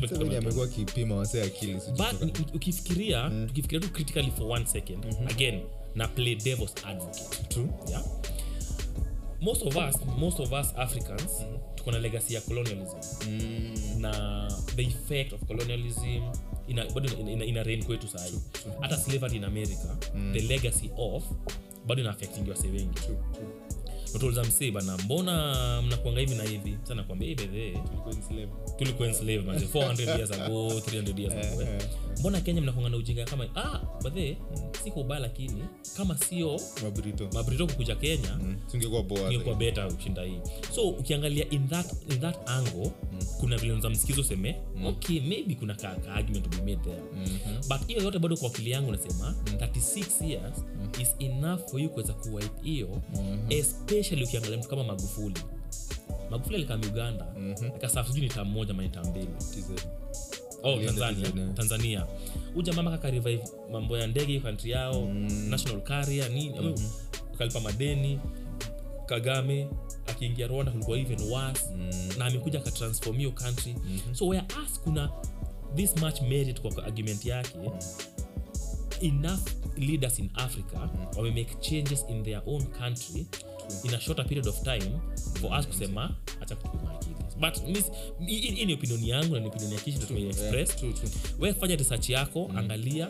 [0.10, 3.32] Kama- amekuwa akipima wase akili but ni- tukifikiria
[3.80, 5.62] tu critically for one second again
[5.96, 7.44] na play devil's advocate.
[7.50, 7.68] True.
[7.90, 8.04] yeah?
[9.42, 11.32] most of us most of us africans
[11.76, 12.98] tuko na legacy ya colonialism.
[14.00, 16.22] Na the effect of colonialism
[16.68, 18.40] ina, bado ina, ina, ina reign kwetu sahii.
[18.82, 19.98] Hata slavery in america
[20.34, 21.24] the legacy of
[21.88, 23.00] bado ina affecting wase wengi.
[23.00, 24.44] True, true.
[24.44, 26.78] msee bana mbona mnakuanga hivi na hivi?
[26.84, 28.14] Sa nakwambia bedhee Tulikuwa
[28.78, 31.62] tulikuwa enslave manze 400 years ago 300 years ago.
[31.62, 31.82] eh.
[32.20, 34.38] Mbona kenya mnakuanga na ujinga kama ah badhe
[34.84, 35.64] si kwa ubaya lakini
[35.98, 36.60] kama sio
[37.34, 38.56] mabrito kukuja kenya Mm.
[39.56, 40.40] Beta kushinda hii.
[40.76, 42.92] So ukiangalia in that, in that angle
[43.40, 47.02] kuna vile za msikizo useme okay maybe kuna ka, ka argument to be made there.
[47.70, 50.58] But hiyo yote bado kwa akili yangu nasema 36 years
[51.02, 53.02] is enough for you kuweza kuwipe hiyo
[53.50, 55.40] especially ukiangalia mtu kama magufuli.
[56.32, 57.28] Magufuli alikam uganda
[57.76, 59.28] akasafu sijui ni tam moja mani mbili.
[59.40, 59.88] TZ.
[60.64, 61.28] Oh, tanzania.
[61.28, 61.54] eh.
[61.56, 62.06] tanzania.
[62.56, 62.92] Uja mama
[63.72, 65.06] mambo ya ndege kantri yao yao
[65.50, 66.76] national carrier nini mm
[67.34, 68.20] ukalipa madeni
[69.06, 69.68] kagame
[70.08, 71.66] akiingia rwanda kulikuwa even worse.
[72.18, 73.76] Na amekuja akatransform hiyo country.
[74.12, 75.10] So whereas kuna
[75.76, 77.58] this much merit kwa argument yake?
[79.02, 79.40] Enough
[79.78, 83.26] leaders in africa wame wamemake changes in their own country
[83.84, 85.00] in a shorter period of time
[85.42, 87.58] for us kusema acha kutupima akili but
[88.28, 90.34] hii ni opinioni yangu na ni opinioni ya kishi True,
[90.94, 90.94] true.
[91.40, 93.08] we fanya research yako angalia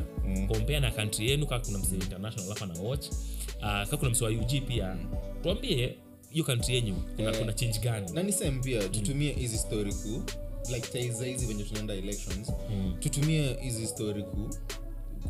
[0.47, 3.07] compare na kantri yenu kaa kuna msee international alafu na watch.
[3.09, 4.97] Uh, kaa kuna msee wa ug pia
[5.43, 5.95] tuambie
[6.29, 7.37] hiyo kantri yenyu kuna, yeah.
[7.39, 8.11] kuna change gani?
[8.11, 10.23] Na nisem pia tutumie hizi story kuu
[10.73, 12.51] like taiza hizi venye tunaenda elections.
[12.99, 14.49] Tutumie hizi story kuu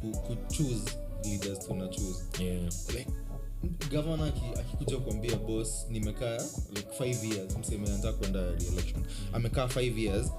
[0.02, 2.20] ku, ku choose leaders tuna choose.
[2.44, 2.64] Yeah.
[2.96, 3.08] like
[3.92, 6.38] gavana aki- akikuja kuambia bos nimekaa
[6.76, 7.88] like five years mseme
[8.20, 9.04] kwenda reelection.
[9.34, 10.32] Amekaa five years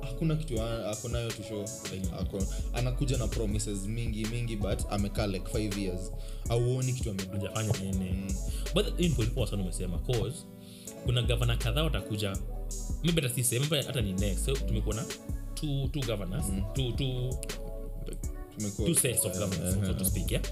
[0.00, 2.38] hakuna kitu ako nayo to show like, ako,
[2.72, 6.12] anakuja na promises mingi mingi but amekaa like 5 years.
[6.48, 8.10] Auoni kitu amejafanya nini.
[8.10, 8.34] Mm.
[8.74, 10.36] but hii ni point poa sana umesema cause
[11.04, 12.36] kuna gavana kadhaa watakuja.
[13.02, 14.44] Maybe hata sisi maybe hata ni next.
[14.44, 15.04] So tumekuwa na
[15.54, 17.34] two, two governors two, two,
[18.56, 20.44] tumekuwa two sets of governments so to speak yeah.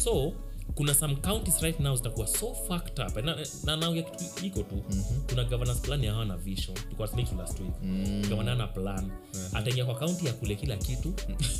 [0.00, 0.32] So
[0.74, 3.16] kuna some counties right now zitakuwa so fucked up.
[3.64, 4.82] Na, na kitu iko tu.
[5.28, 6.76] Kuna governors plan ya hawana vision.
[6.76, 7.72] Tulikuwa speaking last week.
[8.28, 9.10] Governor ana plan.
[9.52, 11.14] Ataingia kwa county ya kule kila kitu.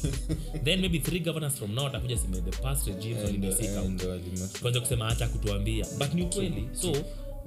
[0.64, 4.06] Then maybe three governors from now atakuja sime the past regimes walimesi county
[4.62, 5.86] kwanza kusema hata kutuambia.
[5.98, 6.92] But ni ukweli so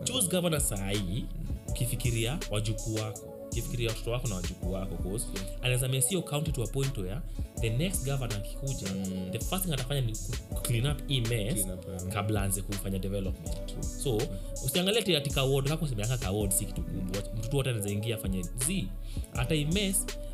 [0.03, 1.25] choose governor sahii
[1.69, 5.19] ukifikiria wajukuu wako ukifikiria watoto wako na wajukuu wako
[5.61, 7.19] anaweza mesio county to a point where
[7.61, 8.87] the next governor akikuja
[9.31, 10.13] the first thing atafanya ni
[10.61, 12.07] clean up hii mess Clean up, yeah.
[12.13, 13.85] kabla anze kufanya development.
[14.03, 14.21] So
[14.65, 17.23] usiangalie ati atika ward kako semeaka ka ward si kitu kubwa.
[17.37, 18.87] Mtoto wote anaweza ingia afanye z.
[19.33, 19.55] Hata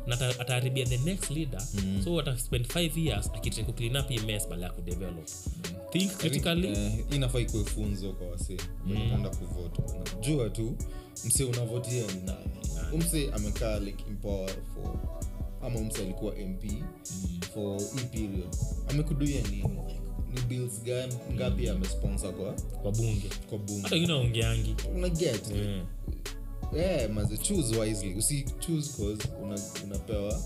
[0.06, 1.62] na ataharibia the next leader.
[2.04, 5.28] So ata spend 5 years akitrai kuclean up hii mess bala ya kudevelop
[5.90, 6.72] think critically.
[6.72, 8.56] uh, inafaa ikuwe funzo kwa wasee.
[9.14, 9.82] Enda kuvote.
[10.20, 10.76] Jua tu
[11.24, 12.38] mse unavotia ni nani
[12.94, 14.96] umse amekaa like in power for
[15.62, 16.64] ama umse alikuwa mp
[17.54, 18.56] for hii period.
[18.90, 19.64] Amekuduia nini?
[20.34, 21.14] Ni bills gani?
[21.34, 22.52] Ngapi amesponsor kwa?
[22.82, 23.28] Kwa bunge.
[23.48, 23.82] Kwa bunge.
[23.82, 24.76] Hata wengine waongeangi
[25.54, 25.82] Eh,
[26.76, 28.14] yeah, maze choose wisely.
[28.14, 30.40] Usi choose cause una, unapewa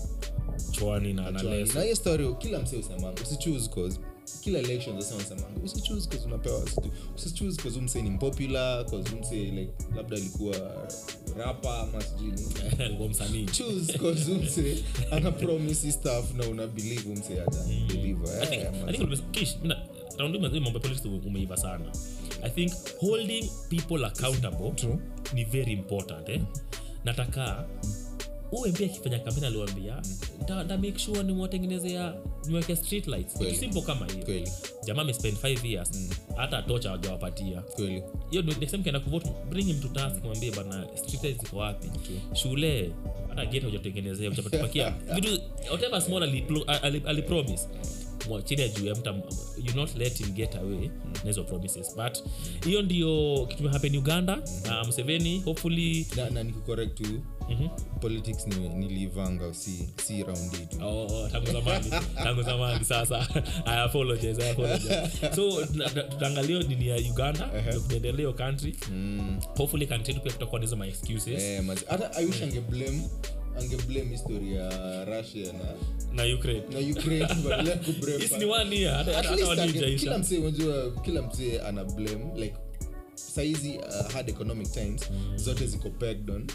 [0.71, 3.99] chwani na na hiyo story kila msee usemanga usichoose cause
[4.41, 9.71] kila election usemanga usichoose cause unapewa usi- usichoose cause umse ni popular cause umse like
[9.95, 10.87] labda alikuwa
[11.37, 12.31] rapa ama sijui
[13.09, 13.45] msanii.
[13.45, 18.43] Choose cause umse ana promise stuff na una believe umse ata deliver.
[18.43, 18.45] I
[18.97, 19.57] think- Eh, Kish,
[20.59, 21.85] mambo ya politics umeiva sana.
[22.43, 24.99] I think holding people accountable True.
[25.33, 26.41] ni very important eh?
[27.03, 27.65] nataka
[28.51, 30.01] uwe pia akifanya kampeni aliwambia
[30.77, 32.13] make sure nimwatengenezea
[32.47, 33.33] niweke street lights.
[33.37, 34.47] Kitu simple kama hiyo.
[34.85, 36.09] Jamaa amespend 5 years.
[36.35, 37.61] Hata tocha wajawapatia
[38.29, 41.87] hiyo next time kienda kuvote bring him to task mwambie bana street lights ziko wapi?
[42.33, 42.91] Shule
[43.29, 47.59] hata gate hujatengenezea hujapatupakia vitu whatever small alipromise ali- ali
[48.29, 49.13] Mwa- chini juu ya mta
[49.65, 50.89] you not let him get away.
[50.89, 51.13] Mm.
[51.23, 51.95] hizo promises.
[51.95, 52.17] But
[52.65, 54.37] hiyo ndio kitu happen uganda.
[54.65, 57.69] Uh, mseveni hopefully na, na nikucorrect tu Mhm.
[58.01, 61.85] politics ni, nilivanga si, si round hii Oh, oh, tangu zamani
[62.23, 63.27] tangu zamani sasa.
[63.65, 65.09] I apologize i apologize.
[65.35, 65.65] So
[66.09, 68.75] tutaangalia nini ya uganda ndio tunaendelea hiyo country.
[69.57, 73.01] Hopefully country yetu pia kutakuwa nizo my excuses Eh, mazi- hata i wish angeblame
[73.59, 74.69] angeblame history ya
[75.05, 75.69] russia na
[76.13, 76.63] na ukraine.
[76.73, 79.13] na ukraine badala ya kublame ni one year hata
[79.47, 82.55] hata kila msee unajua kila msee ana blame like
[83.29, 85.01] saizi uh, hard economic times
[85.35, 86.47] zote ziko pegged on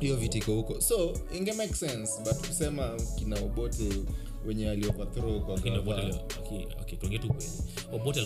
[0.00, 0.80] hiyo vita iko huko.
[0.80, 3.88] so inge make sense but kusema kina obote
[4.46, 4.68] wenye
[5.06, 5.22] tu
[5.82, 6.14] kweli.
[7.92, 8.20] Obote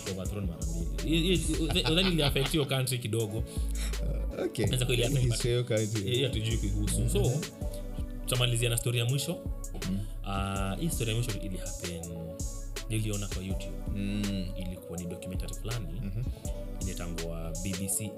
[0.47, 0.61] mara
[1.05, 1.37] mbili.
[2.51, 3.43] Hiyo country kidogo.
[6.05, 7.09] Hii hatujui kuihusu.
[7.11, 7.31] So
[8.21, 9.37] tutamalizia na story ya mwisho.
[10.81, 11.59] Hii story ya mwisho ili
[12.89, 13.73] niliona kwa youtube.
[13.97, 15.87] Mm, ilikuwa ni documentary fulani
[16.81, 18.11] inaitangwa bbci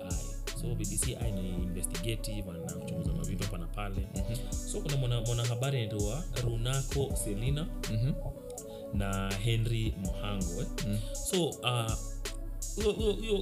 [0.60, 4.08] so bbci ni investigative na kuchunguza mavitu hapa na pale.
[4.72, 7.66] So kuna mwana- mwanahabari anaitwa runako selina
[8.94, 10.66] na henry mohango eh?
[10.86, 10.98] mm-hmm.
[11.30, 11.50] so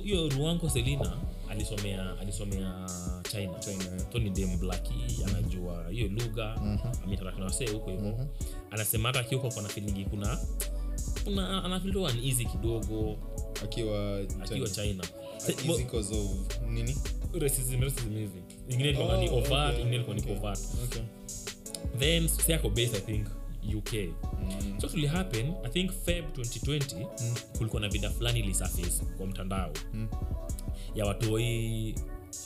[0.02, 1.16] hiyo uh, ruanko selina
[1.50, 2.86] alisomea alisomea
[3.30, 3.58] china.
[3.58, 4.02] China, eh.
[4.12, 4.94] so ni dem blaki
[5.26, 6.56] anajua hiyo lugha.
[6.62, 7.42] Mm-hmm.
[7.44, 8.26] wasee huko hivo.
[8.70, 10.38] Anasema hata akiuko kona filingi kuna
[11.24, 13.16] kuna anafiliwa ni easy kidogo
[13.64, 15.04] akiwa akiwa china.
[16.70, 16.96] Nini?
[17.40, 20.38] Racism racism hivi ingine ilikuwa ni Oh, overt okay, ingine ilikuwa ni okay.
[20.84, 21.02] okay.
[21.98, 23.26] then siako base i think
[23.76, 23.90] uk
[24.80, 27.06] so tuli happen i think feb 2020
[27.58, 29.72] kulikuwa na vida fulani ilisurface kwa mtandao.
[30.94, 31.94] Ya watoi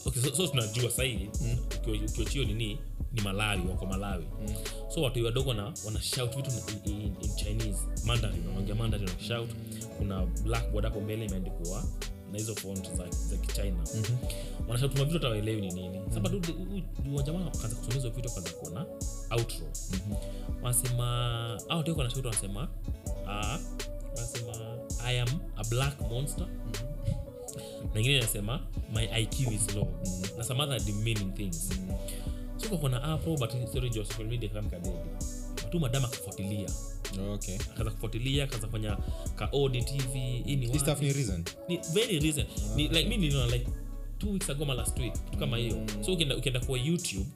[0.06, 1.28] okay, so, so tunajua sahii
[2.08, 2.78] ukiochio nini
[3.12, 4.24] ni malawi wako malawi
[4.94, 6.00] so watoi wadogo na wana
[6.36, 6.50] vitu
[6.90, 9.50] in, in, in chinese mandarin wanaongea mandarin wakishout
[9.98, 11.84] kuna blackboard hapo mbele imeandikwa
[12.32, 14.18] na hizo font za, za kichina mm-hmm.
[14.68, 16.14] wanashout vitu atawaelewi ni nini mm-hmm.
[16.14, 16.42] sabadu
[17.14, 18.86] wajamaa wakaanza kutumia hizo vitu wakaanza kuona
[19.30, 20.16] outro mm-hmm.
[20.62, 22.68] wanasema au watoi wanashout wanasema
[23.28, 23.58] ah,
[24.16, 24.52] wanasema
[25.04, 26.80] i am a black monster na
[27.94, 28.60] ingine inasema
[28.94, 29.88] my iq is low.
[30.38, 31.68] Na some other demeaning things.
[32.56, 34.96] So kwa kuna apo but story social media kama kadedi
[35.70, 36.70] tu madama akafuatilia
[37.34, 37.58] okay.
[37.84, 38.96] Kufuatilia akaanza kufanya
[39.36, 41.44] ka audit hivi hii ni stuff ni reason.
[41.68, 43.66] Ni very recent ni like mi niliona like
[44.18, 45.86] two weeks ago ma last week kitu kama hiyo.
[46.06, 47.26] So ukienda, ukienda kwa youtube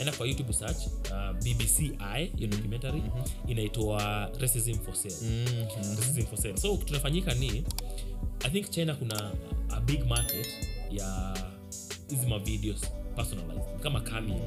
[0.00, 1.92] enda kwa youtube search uh, bbci
[2.36, 3.02] hiyo documentary
[3.48, 5.44] inaitwa racism for sale.
[5.96, 6.56] Racism for sale.
[6.56, 7.64] So tunafanyika ni
[8.44, 9.32] i think china kuna
[9.70, 10.46] a big market
[10.90, 11.36] ya
[12.10, 12.80] hizi mavideos
[13.16, 14.40] personalized kama cameo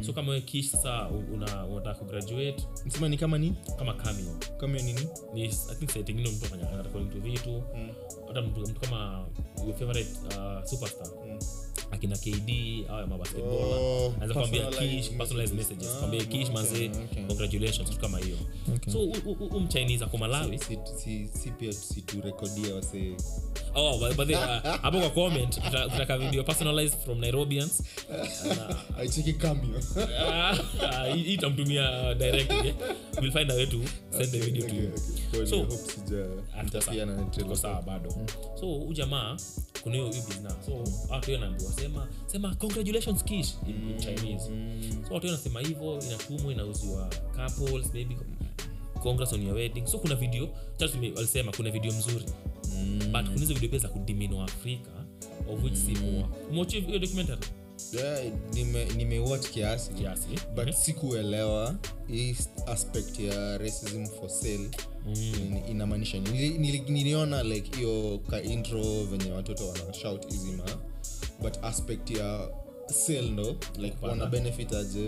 [0.00, 2.64] so kama kish sasa una- unataka kugraduate?
[2.86, 5.00] Msema ni kama ni kama cameo kama nini?
[5.34, 7.62] Ni i think site ingine mtu afanya anataka tu vitu.
[8.28, 9.26] Hata mtu, mtu kama
[9.66, 11.06] your favorite uh, superstar.
[11.28, 11.38] Mm.
[11.90, 12.50] Akina kd
[12.88, 15.88] au mabasketball Oh, anaweza kuambia kish personalized messages.
[15.88, 17.24] Ah, kwambia kish okay, manze okay.
[17.26, 18.36] congratulations kitu kama hiyo.
[18.74, 18.92] Okay.
[18.92, 19.00] so
[19.56, 20.58] um chinese ako malawi.
[20.58, 23.16] Si, si, si si pia siturekodia wase
[23.74, 25.54] oh but, but the, uh, hapo kwa comment
[25.90, 27.82] tutaka video personalized from nairobians.
[28.98, 29.80] Aicheki kamio
[30.20, 32.74] Ah, hii hii itamtumia direct eh?
[33.20, 33.76] we'll find a way to
[34.10, 35.46] send the video to you.
[35.46, 35.66] So-
[37.30, 37.82] tuko sawa.
[37.82, 38.14] Bado.
[38.60, 39.36] So huu jamaa
[39.82, 40.54] kuna hiyo hiyo business.
[40.66, 43.54] So watu hiyo naambiwa sema sema congratulations kish.
[43.68, 44.44] In, in chinese.
[45.08, 48.16] So watu wanasema hivyo inatumwa inauziwa couples maybe
[49.02, 49.86] congrats on your wedding.
[49.86, 50.48] So kuna video
[51.16, 52.24] walisema kuna video mzuri
[53.12, 54.90] but kuna hizo video pia za kudimino afrika
[55.52, 57.40] of which si poa umeochi hiyo documentary?
[58.96, 59.90] Nimewatch kiasi.
[59.90, 60.72] Kiasi but okay.
[60.72, 61.74] sikuelewa
[62.08, 64.70] hii aspect ya racism for sale.
[65.06, 65.58] Mm.
[65.70, 66.18] inamaanisha
[66.88, 70.58] niliona like hiyo ka intro venye watoto wana shout hizi
[71.42, 72.48] but aspect ya
[72.86, 75.06] sale ndo like wana benefit aje?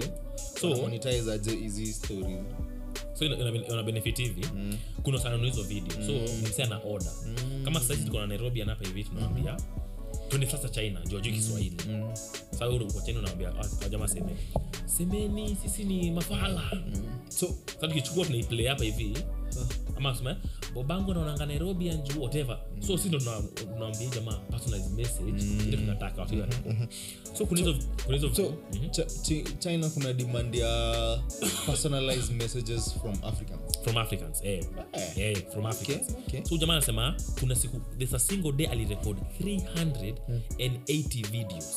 [0.61, 2.39] So- monetize aje hizi stories
[3.23, 4.47] so ina- benefit hivi.
[5.03, 5.93] Kuna sananu hizo video.
[6.07, 6.13] So
[6.49, 7.13] mse ana order.
[7.65, 9.57] Kama sasa tuko na nairobi anapa hivi tunawambia
[10.29, 11.77] tuende sasa china juu ajui kiswahili.
[11.89, 12.13] Mm.
[12.67, 14.37] wewe uko china unawambia wajama seme
[14.87, 16.63] semeni sisi ni mafala.
[17.29, 19.19] So sa tukichukua tunaiplay hapa hivi
[19.51, 19.67] ama
[20.17, 20.37] sema
[20.75, 23.42] bobango naonanga nairobi anju whatever so si ndo tuna-
[23.75, 26.46] tunaambia jamaa personalized message ile tunataka watu hiyo
[27.38, 27.75] so kuna hizo
[28.05, 28.42] kuna hizo so
[28.73, 28.87] Mhm.
[28.90, 31.23] Ch- china kuna demand ya
[31.67, 34.65] personalized messages from africans from africans eh.
[34.96, 35.19] yeah.
[35.19, 36.44] yeah, from africans Okay, okay.
[36.44, 41.77] so jamaa anasema kuna siku there's a single day alirecord 380 videos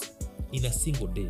[0.55, 1.27] in a single day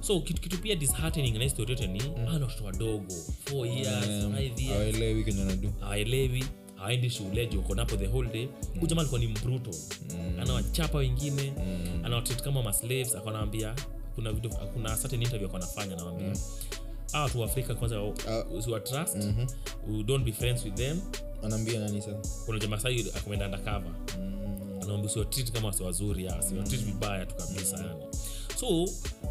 [0.00, 2.28] so kitu, kitu pia disheartening na histori yote ni mm.
[2.28, 3.14] ana watoto wadogo
[3.44, 6.44] 4 years Um, 5 years hawaelewi kenye wanadu hawaelewi
[6.74, 8.86] haendi shule juu uko napo the whole day mm.
[8.86, 9.70] jamaa alikuwa ni mbruto
[10.10, 10.40] mm.
[10.40, 12.04] anawachapa wengine mm.
[12.04, 13.74] anawatreat kama maslaves akanawambia
[14.14, 16.34] kuna video kuna certain interview akonafanya mm.
[17.12, 18.14] ah watu wa afrika kwanza uh,
[18.84, 20.06] trust mm-hmm.
[20.06, 21.00] don't be friends with them
[21.42, 24.78] anaambia nani sasa kuna jamaa sai akomeenda undercover mm.
[24.82, 28.00] anaambia usiwatreat kama wasi wazuri ya usiwatreat vibaya tu kabisa yani
[28.60, 28.84] so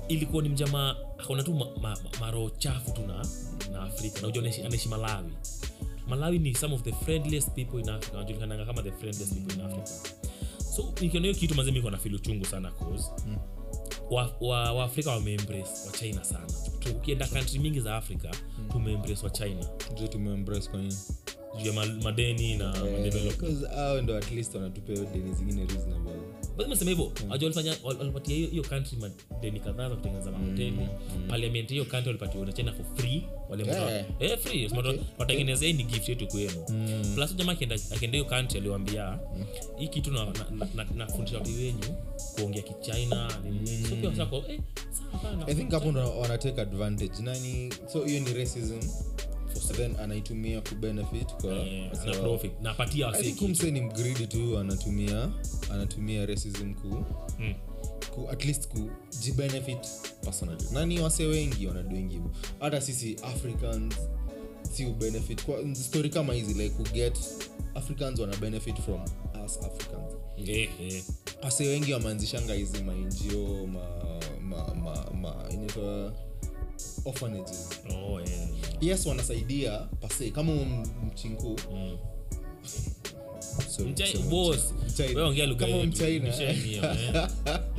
[0.08, 3.26] ilikuwa ni mjamaa akaona tu ma, ma, ma, chafu tu na,
[3.72, 4.22] na afrika.
[4.22, 5.32] Na anaishi- malawi.
[6.08, 8.14] Malawi ni some of the friendliest people in africa.
[8.16, 9.88] Wanajulikananga kama the friendliest people in africa.
[10.76, 13.10] So nikiona hiyo kitu mazemi iko na feel uchungu sana cause
[14.12, 16.48] waafrika wa, wa Afrika wameembrace wa china sana.
[16.98, 18.30] Ukienda kantri mingi za africa
[18.72, 19.66] tumeembrace wa china.
[20.00, 20.96] Je tumeembrace kwa nini?
[21.64, 23.68] Juu ya madeni na yeah, Because
[24.02, 26.14] ndo at least wanatupea deni zingine reasonable
[26.58, 30.78] Nimesema hivyo wajua walifanya wal- walipatia hiyo country madeni kadhaa za kutengeneza mahoteli.
[31.30, 34.06] Parliament hiyo country walipatia na china for free waliamua Yeah.
[34.20, 34.66] eh free.
[34.66, 34.98] Okay.
[35.18, 36.66] watengenezee ni gift yetu kwenu.
[37.16, 39.20] Plus jamaa akienda akienda hiyo country aliwaambia
[39.78, 41.96] hii kitu na na- na- watu wenyu
[42.36, 43.78] kuongea kichina nini.
[43.92, 44.02] Mm.
[44.02, 44.44] so eh sawa
[45.48, 47.14] i think hapo ndo wanatake advantage.
[47.24, 48.80] Nani so hiyo ni racism
[49.74, 51.92] then anaitumia kubenefit kwa eh,
[53.72, 55.30] ni mgridi tu anatumia
[55.72, 57.06] anatumia racism ku,
[57.40, 57.54] Mm.
[58.16, 59.88] ku at least kujibenefit
[60.24, 60.64] personally.
[60.74, 63.96] Nani wase wengi wanadoing hivo hata sisi africans
[64.76, 65.44] si ubenefit.
[65.46, 67.18] Kwa story kama hizi like kuget
[67.76, 69.02] africans wana benefit from
[69.46, 70.14] us africans.
[70.38, 71.04] Yeah, yeah.
[71.44, 73.82] wase wengi wameanzishanga hizi mainjio ma,
[74.42, 76.14] ma, ma, ma inaitwa
[77.06, 77.70] orphanages.
[77.90, 78.48] Oh yeah.
[78.82, 81.98] yes wanasaidia pase kama m- mchinku Mm.
[85.56, 85.84] Kama.
[86.30, 87.28] Mshani hiyo, eh.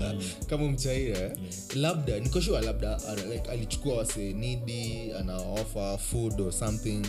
[0.49, 1.31] kama mchaina
[1.75, 3.01] labda nikoshua labda
[3.33, 7.03] like, alichukua wase nidi anaofa food or something.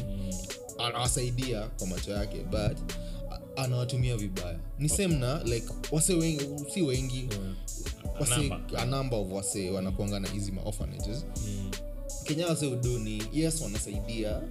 [0.77, 2.77] Anawasaidia kwa macho yake but
[3.55, 4.59] anawatumia vibaya.
[4.79, 7.29] Ni same na like wase wengi si wengi.
[8.19, 8.61] Wase, number.
[8.77, 11.25] a number of wase wanakuanga na hizi maorphanages
[12.23, 14.41] kenya wase uduni yes wanasaidia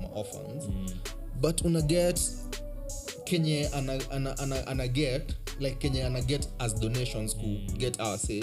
[0.00, 0.64] maorphans
[1.40, 2.20] but una get
[3.24, 8.18] kenye ana, ana, ana, ana get like kenye ana get as donations ku get our
[8.18, 8.42] say.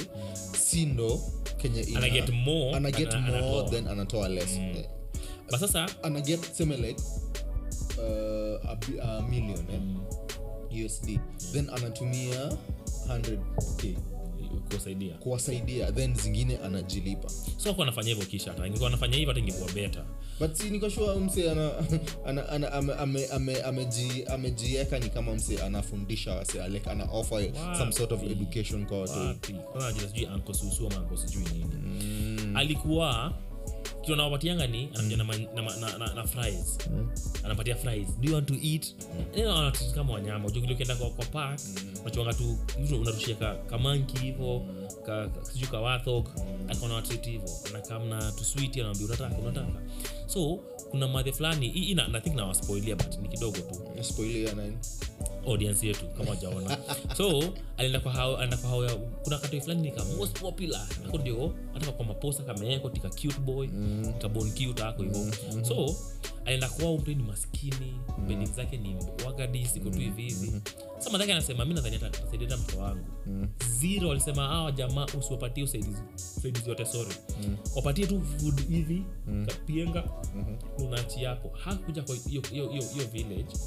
[0.53, 1.19] Si ndo
[1.57, 3.69] kenye ina, Ana get more, ana get ana- more anatoa.
[3.71, 4.51] then anatoa less.
[4.57, 4.85] Eh,
[5.49, 6.99] but sasa ana get seme like
[7.97, 11.19] uh, a, a million eh, usd
[11.53, 12.51] then anatumia
[13.07, 13.95] 100k
[14.45, 17.29] kusaidia kuwasaidia then zingine anajilipa.
[17.57, 18.67] So ako anafanya hivyo kisha hata.
[18.67, 20.05] Ingekuwa anafanya hivyo hata ingekuwa beta
[20.39, 21.71] but si nikoshua mse ana,
[22.27, 27.35] ana, ana, ame, ame, ame, ameji- amejieka ni kama mse anafundisha wase like ana offer
[27.35, 27.75] Wow.
[27.77, 29.13] some sort of education kwa watu.
[29.19, 29.55] Wapi?
[30.07, 32.51] Sijui anko susua ama sijui nini.
[32.57, 33.33] Alikuwa
[34.05, 36.77] kitu anawapatianga ni anakuja na, ma- na, na, na, na fries.
[37.43, 38.07] Anapatia fries.
[38.19, 38.95] Do you want to eat?
[38.99, 39.25] Mm.
[39.57, 40.47] anatreat kama wanyama.
[40.47, 41.59] Ukienda kwa, kwa park
[42.01, 44.65] unachuanga tu mtu unarushia ka, kamanki hivo
[45.05, 45.67] ka, sijui
[46.69, 47.49] akaona watriti hivo.
[47.69, 49.81] Anakamna tuswiti anaambia unataka unataka.
[50.27, 50.55] So
[50.91, 54.03] kuna madhe fulani hii nathink nawaspoilia but ni kidogo tu.
[54.03, 54.77] Spoilia nani
[55.47, 56.77] audience yetu kama wajaona
[57.17, 57.43] so
[57.77, 60.87] alienda kwa hao alienda kwa hao kuna katoi fulani nika most popular.
[61.07, 64.13] Ako ndio hata kwa maposta kameweko tika cute boy mm.
[64.21, 65.33] kabon cute ako hivyo.
[65.63, 65.95] So
[66.45, 68.27] alienda kwao mtu ni maskini mm.
[68.27, 70.61] bedding zake ni wagadi siko tu hivi hivi.
[70.97, 73.05] sasa madhake anasema mi nadhani hata atasaidia hata wangu.
[73.25, 73.47] Mm.
[73.79, 76.01] zero alisema hawa jamaa usiwapatie usaidizi
[76.37, 77.15] usaidizi yote sorry.
[77.75, 79.03] Wapatie tu food hivi
[79.45, 80.03] kapienga
[80.77, 82.41] unachi yako hakuja kwa hiyo
[83.11, 83.57] village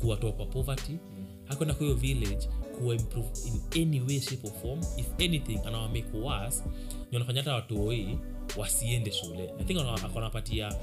[0.00, 0.96] kuwatoa kwa poverty
[1.44, 2.48] hakwenda kwa hiyo village
[2.78, 4.80] kuwa improve in any way shape or form.
[4.96, 6.62] If anything anawamake worse.
[7.10, 8.18] Ni wanafanya hata watoi
[8.56, 9.50] wasiende shule.
[9.60, 10.74] I think wana- wanapatia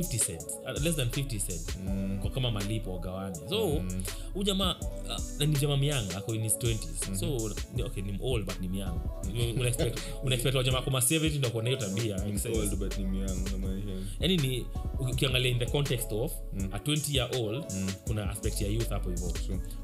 [0.00, 0.46] 50 cents.
[0.64, 1.78] Uh, less than 50 cents.
[2.22, 4.02] Kwa kama malipo wagawane so mm.
[4.34, 8.44] ujamaa uh, na ni jamaa mianga ako in his 20s so ni, okay ni old
[8.46, 9.00] but ni mianga.
[9.56, 13.90] Una expect una expect wajamaa kama 70 ndo kuona hiyo tabia namaanisha
[14.20, 14.66] yani ni
[14.98, 16.32] ukiangalia in the context of
[16.72, 17.64] a 20 year old
[18.06, 19.32] kuna aspect ya youth hapo hivyo.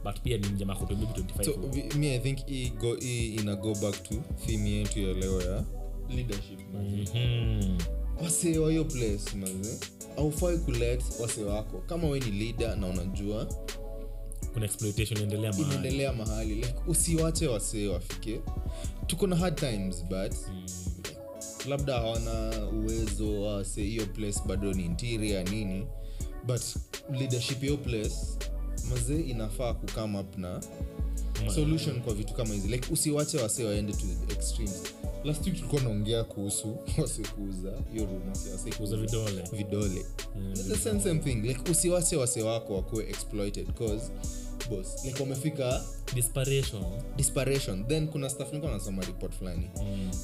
[0.04, 3.56] But pia ni mjamaa kuto maybe 25 so vi- i think hii go hii ina
[3.56, 4.14] go back to
[4.46, 5.64] theme yetu ya leo ya
[6.08, 7.78] leadership Mhm.
[8.22, 9.78] Wase wa hiyo place maze
[10.18, 11.78] aufai kulet wasee wako.
[11.86, 13.46] Kama we ni leader na unajua
[14.52, 15.68] kuna exploitation inaendelea mahali.
[15.68, 16.54] inaendelea mahali.
[16.54, 18.40] Like usiwache wasee wafike.
[19.06, 20.32] Tuko na hard times but
[21.68, 25.86] labda hawana uwezo wase hiyo place bado ni interior nini.
[26.46, 26.60] But
[27.12, 28.14] leadership hiyo place
[28.90, 30.60] mazee inafaa kucome up na
[31.54, 32.68] solution kwa vitu kama hizi.
[32.68, 34.82] Like usiwache wasee waende to extremes
[35.24, 39.42] last week tulikuwa naongea kuhusu wasekuuza hiyo room wase wase kuuza vidole.
[39.52, 40.06] vidole.
[40.36, 41.34] Mm, the same, same thing.
[41.34, 44.10] Like usiwase wase wako wakuwe exploited cause
[44.70, 46.82] boss like wamefika desperation
[47.16, 49.70] desperation then kuna stuff nilikuwa nasoma report fulani.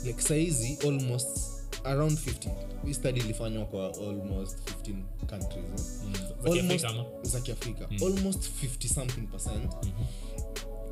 [0.05, 1.39] Like saizi almost
[1.85, 2.51] around 50
[2.87, 4.95] hii study ilifanywa kwa almost 15
[5.27, 6.03] countries.
[6.47, 7.05] Eh?
[7.23, 8.17] Za Kiafrika almost, mm.
[8.17, 8.51] almost
[8.85, 9.73] 50 something percent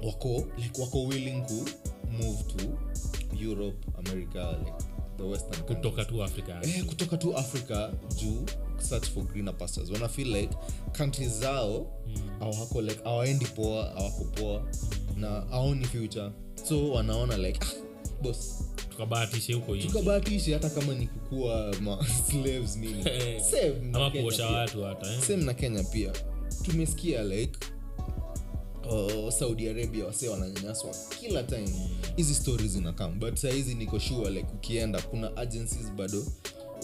[0.02, 1.70] wako like wako willing to
[2.10, 2.64] move to
[3.40, 4.72] europe america like
[5.16, 5.76] the western countries.
[5.78, 6.60] kutoka tu afrika.
[6.62, 7.90] Eh, kutoka tu africa
[8.20, 8.44] juu
[8.78, 9.90] search for greener pastures.
[9.90, 10.56] Wana feel like
[10.98, 11.86] countries zao
[12.40, 14.62] hawako like awaendi poa awako poa.
[15.16, 16.30] Na aoni future.
[16.68, 17.72] So wanaona like ah,
[18.22, 23.02] bos tukabahatishe huko tukabahatishe hata kama ni kukua maslaves nini.
[23.08, 25.20] Eh, Same na kuosha watu hata eh?
[25.20, 26.12] same na kenya pia.
[26.62, 27.58] Tumesikia like
[28.90, 31.70] uh, saudi arabia wase wananyanyaswa kila time.
[32.16, 36.24] Hizi stories zinakam but sahizi niko sure like ukienda kuna agencies bado.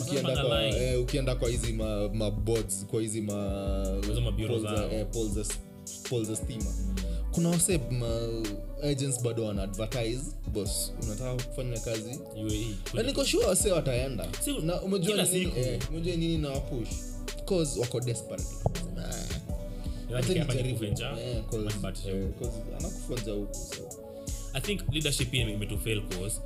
[0.01, 4.77] Ukienda kwa, eh, ukienda kwa hizi ma, ma boards, kwa hizi ma Hizo mabureau poles
[4.79, 6.71] za- eh, stima
[7.33, 7.81] kuna wase
[8.83, 10.21] agents bado wana advertise
[10.53, 12.21] bos unataka kufanya kazi?
[12.45, 12.67] UAE.
[12.95, 14.29] na niko sure wase wataenda.
[14.45, 16.89] Si- na umejua nini, eh, umejua nini na wapush?
[17.45, 18.45] Cause wako desperate.
[18.97, 19.15] Nah.
[22.79, 23.57] Anakufunza huku
[24.55, 26.41] i think leadership pia ime- imetufail cause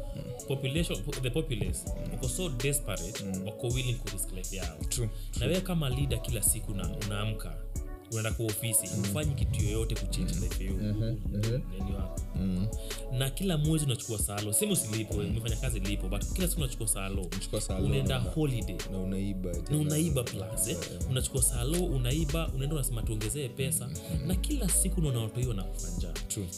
[0.48, 1.78] population the populace
[2.12, 4.76] wako so desperate wako willing ku risk life yao.
[4.88, 5.08] True,
[5.40, 7.56] na wewe kama leader kila siku na unaamka
[8.10, 10.78] unaenda kwa ofisi ufanyi kitu yoyote kuchange life yako.
[11.78, 12.20] Nini wako
[13.18, 14.52] na kila mwezi unachukua salo.
[14.52, 17.30] Sema usilipo umefanya kazi lipo but kila siku unachukua salo.
[17.84, 18.76] Unaenda holiday.
[18.92, 20.76] Na unaiba na unaiba plus eh?
[21.10, 23.88] unachukua salo unaiba unaenda unasema tuongezee pesa.
[24.26, 25.88] Na kila siku unaona watu hiyo wanakufa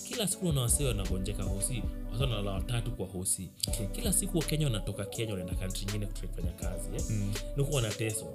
[0.08, 1.82] kila siku unaona wasee wanagonjeka hosi
[2.12, 3.48] wasanala watatu kwa hosi.
[3.92, 7.02] Kila siku wakenya wanatoka kenya wanaenda kantri ingine kufanya kazi eh?
[7.10, 7.32] mm.
[7.56, 8.28] nikuwa wanateswa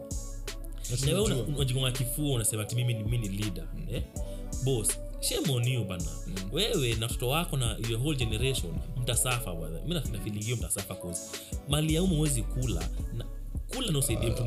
[0.92, 4.04] na wewe unajigonga kifua unasema ti mimi ni leader eh?
[4.64, 4.88] bos
[5.20, 6.04] shemoniu bana.
[6.28, 6.36] Mm.
[6.52, 10.12] wewe na watoto wako na your whole generation mtasafa bwana mimi nafi-
[10.58, 11.22] mtasafa cause.
[11.70, 13.26] Mali yaumu huwezi kula na
[13.76, 13.92] kula
[14.28, 14.44] mtu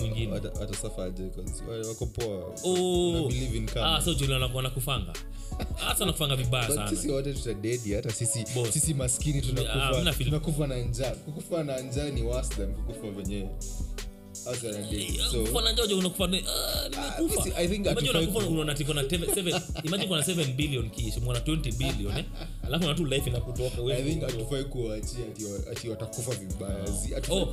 [2.06, 3.28] poa Oh.
[3.86, 4.00] Ah,
[5.76, 6.76] hasa nakufanga vibaya But
[7.10, 11.10] wote tutadedi hata sisi, sisi maskini Ah, tunakufa, na njaa.
[11.10, 13.48] Kukufa na njaa ni worse kukufa venyewe
[15.98, 17.22] Unakufa ah, nimekufa.
[17.22, 20.22] Mimi si- I think Imagine hatufai unakufa ku- unaona ati kuna teve- seven- imagine kuna
[20.22, 22.24] 7 billion kish mwana 20 billion eh?
[22.62, 23.82] Alafu life inakutoka
[24.26, 24.62] hatufai
[25.72, 27.46] ati watakufa vibayatufai oh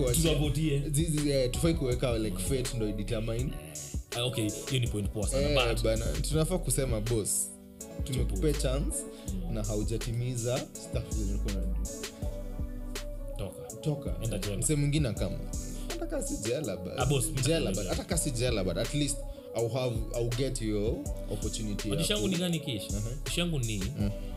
[1.73, 3.49] kuweka like fate ndo determine
[4.17, 7.49] ah, okay hiyo ni point poa sana Eh, bana tunafaa kusema boss
[8.03, 8.97] tumekupea chance
[9.51, 11.79] na haujatimiza stuff zenye ulikuwa unadu.
[13.37, 13.75] toka.
[13.81, 14.15] Toka.
[14.23, 14.39] Enda
[14.75, 15.37] mwingine akama
[16.21, 17.89] jela Ah, mimi jela but jela.
[17.89, 19.17] hata ka jela but at least
[19.55, 20.95] I'll have I'll get your
[21.31, 22.83] opportunity yangu ku- ni gani kish
[23.25, 23.83] maisha yangu ni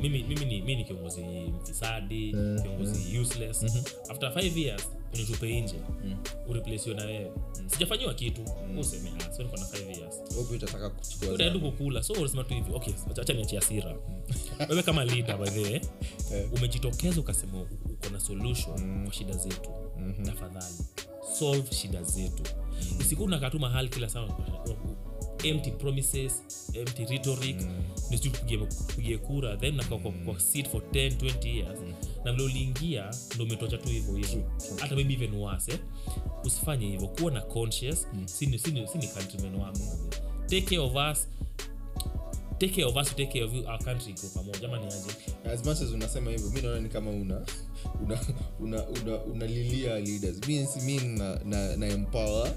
[0.01, 1.21] mimi mimi ni mimi ni kiongozi
[1.63, 2.31] mfisadi
[2.63, 3.65] kiongozi useless.
[4.09, 4.83] After 5 years
[5.15, 5.75] unitupe nje.
[6.49, 7.31] Ureplace na wewe.
[7.67, 8.41] Sijafanyiwa kitu.
[8.81, 10.15] Useme ah sio niko 5 years.
[10.55, 13.97] Utataka kuchukua kukula so unasema tu hivi okay acha niachia sira
[14.69, 15.81] wewe kama leader by the way
[16.57, 19.71] umejitokeza ukasema uko na solution kwa shida zetu.
[20.25, 20.75] Tafadhali
[21.39, 22.43] solve shida zetu.
[23.01, 24.29] Isiku unakaa tu mahali kila saa
[25.45, 26.43] empty promises
[26.75, 27.57] empty rhetoric
[28.87, 31.79] kupigie kura then nakaa kwa, kwa seat for 10 20 years.
[32.25, 34.51] Na vile uliingia ndo umetocha tu hivyo hivyo.
[34.81, 35.79] Hata maybe even worse eh?
[36.45, 37.09] usifanye hivyo.
[37.09, 38.29] Kuwa na conscious mm.
[38.29, 39.79] sini, si ni countrymen wako.
[40.47, 41.29] Take care of us.
[42.59, 44.69] Take care of us take care of you our country iko pamoja.
[44.69, 45.13] Ama ni aje
[45.53, 47.41] as much as unasema hivyo mi naona ni kama una
[48.05, 48.19] una
[48.61, 49.47] una una
[50.01, 50.37] leaders.
[50.49, 52.53] Mi mi na, na, na empower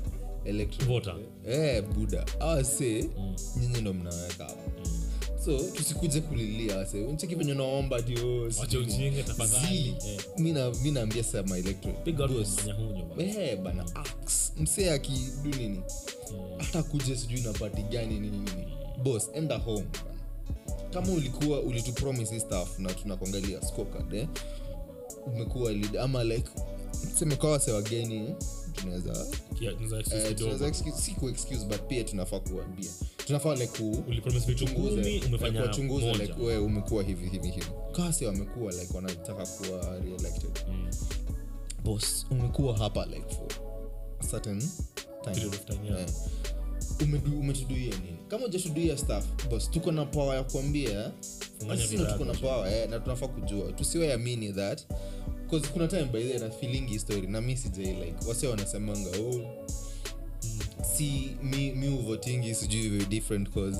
[0.46, 1.12] electorate.
[1.48, 3.10] Eh buda awase
[3.60, 4.72] nyinyi ndo mnaweka hapo.
[5.46, 9.96] So tusikuje kulilia wase uncheki venye naomba dio wache ujinga tafadhali.
[10.08, 10.22] Eh,
[10.92, 12.02] naambia sa my electorate.
[12.04, 13.24] Piga watu boss, manyahunyo bana.
[13.24, 13.86] eh, bana
[14.58, 15.82] msee akidu nini
[16.58, 18.30] hata kuja sijui na pati gani nini.
[18.38, 18.68] Nini
[19.04, 19.86] bos enda home.
[20.94, 24.28] Kama ulikuwa ulitupromise stuff na tunakuangalia scorecard eh?
[25.26, 26.50] umekuwa lead ama like
[27.12, 28.36] tuseme kwa wase wageni eh,
[30.36, 32.90] tunaweza eh, si ku excuse but pia tunafaa kuambia
[33.26, 33.84] tunafaa like
[36.42, 40.52] we umekuwa hivi hivi hivi kase wamekuwa like wanataka kuwa reelected
[41.84, 43.48] boss umekuwa hapa like for
[44.32, 44.62] certain
[45.24, 46.00] time time, yeah.
[46.02, 46.08] Eh.
[47.40, 48.18] Umetuduia nini?
[48.28, 51.12] Kama ujatuduia staff bas tuko na power ya kuambia
[52.12, 53.72] tuko na power eh, na tunafaa kujua.
[53.72, 54.82] Tusiweamini that.
[55.48, 59.10] Bcause kuna time by the na feeling hii story na mi sijai like wase wanasemanga
[59.10, 59.42] oh,
[60.98, 63.80] si mi, mi uvotingi sijui different cause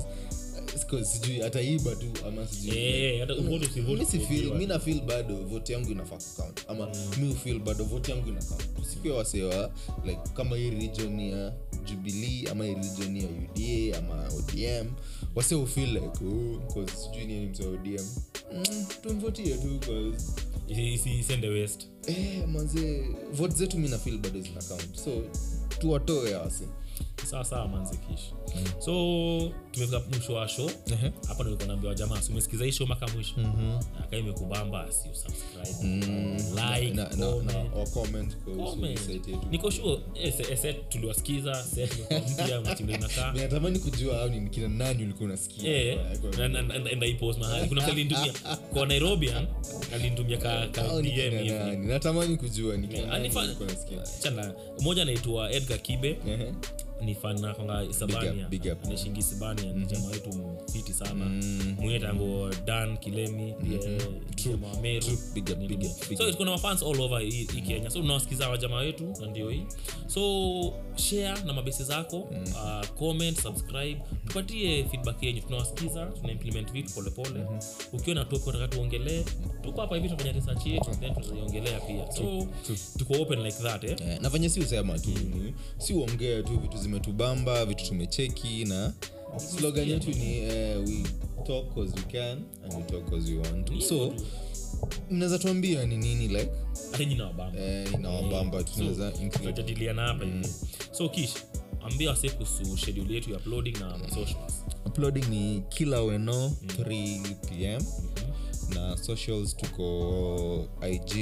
[1.04, 2.78] sijui ataiba tu ama sijui.
[2.78, 4.58] Eh, hata uvote usivote mi si feel kuvotiwa.
[4.58, 6.88] mi na feel bado voti yangu inafaa kukaunt ama
[7.20, 8.74] mi ufil bado voti yangu ina count.
[8.76, 9.70] Tusikue wasewa
[10.04, 11.52] like kama hii region ya
[11.84, 14.90] jubilii ama hii region ya uda ama odm
[15.34, 18.04] wase ufil like oh, sijui nini mse odm
[18.54, 19.80] mm, tumvotie tu
[21.52, 24.96] west eh, manze vot zetu mi na feel bado zina count.
[25.04, 25.10] So
[25.78, 26.64] tuwatoe wase
[27.26, 28.32] sawa sawa manze kish
[28.78, 30.70] so tumefika mwisho wa show.
[31.28, 33.34] Hapa nilikuwa naambiwa jamaa si umesikiza hii show mpaka mwisho?
[34.04, 35.08] Aka imekubamba si
[39.50, 40.00] niko sure
[40.56, 41.90] set tuliwasikiza set
[42.32, 43.32] mpya mtindo inakaa.
[43.78, 45.76] Kujua au ni kina nani ulikuwa unasikia.
[45.76, 45.98] Eh,
[46.96, 47.68] ndaipost mahali.
[47.68, 48.32] Kuna kalinitumia
[48.72, 49.46] kwa nairobian
[49.94, 51.54] alinitumia ka, ka Au ni dm kina hivi.
[51.54, 51.86] nani?
[51.86, 52.74] natamani kujua
[54.24, 56.18] Eh, mmoja anaitwa edgar kibe.
[56.28, 56.52] Ehe.
[57.02, 58.84] Ni fan nakonga isabania big up.
[58.84, 60.30] anashingi isabania ni jamaa wetu
[60.68, 61.24] mfiti sana.
[61.76, 63.78] Mwingine tango dan kilemi pia
[64.44, 65.00] jamaa wa meru.
[65.06, 65.18] True.
[65.34, 65.92] Big up, Ni big ndugu.
[65.94, 66.36] up, big so up.
[66.36, 67.90] kuna mafans all over hii hii kenya.
[67.90, 69.62] So tunawasikiza wajamaa wetu na ndio hii.
[70.06, 70.20] So
[70.96, 74.00] share na mabesi zako uh, comment subscribe.
[74.28, 75.40] Tupatie feedback yenyu.
[75.42, 77.46] Tunawasikiza tuna implement vitu polepole
[77.92, 79.24] ukiwa na topic unataka tuongelee
[79.62, 82.12] tuko hapa hivi tunafanya research yetu then tunaiongelea pia.
[82.12, 82.46] So
[82.98, 83.96] tuko open like that eh?
[84.00, 88.92] yeah, na venye si usema tu ni- si uongee tu vitu zimetubamba vitu tumecheki na
[89.38, 91.02] slogan yetu ni uh, we
[91.46, 93.66] talk cause we can and we talk cause we want.
[93.66, 94.14] To so
[95.10, 96.50] mnaweza tuambia ni nini like?
[97.22, 99.12] Wabamba eh, inawabamba tunaweza
[100.06, 100.26] hapa
[100.92, 101.34] so kish
[101.82, 107.82] ambia wase kuhusu shedule yetu ya uploading na masocials uploading ni kila weno 3 pm
[108.74, 111.12] na socials tuko ig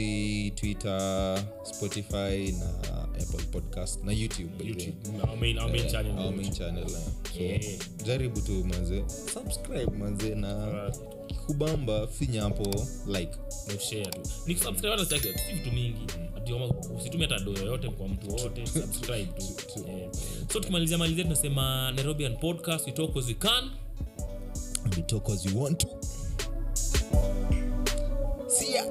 [0.54, 2.68] twitter spotify na
[3.02, 4.50] apple podcast na youtube
[5.28, 6.18] our main, our main channel.
[6.18, 6.88] Our main channel eh.
[6.88, 7.60] so Yeah.
[8.04, 9.04] jaribu tu manze.
[9.34, 10.92] Subscribe manze na
[11.46, 12.64] kubamba finya hapo
[13.06, 13.32] like.
[14.64, 15.16] Hata
[15.54, 16.06] vitu mingi.
[16.96, 18.66] Usitumie hata do yoyote kwa mtu wowote
[20.52, 23.70] so tukimalizia malizia tunasema nairobian podcast we talk as we can.
[24.96, 25.97] We talk as we want to
[28.48, 28.82] See ya.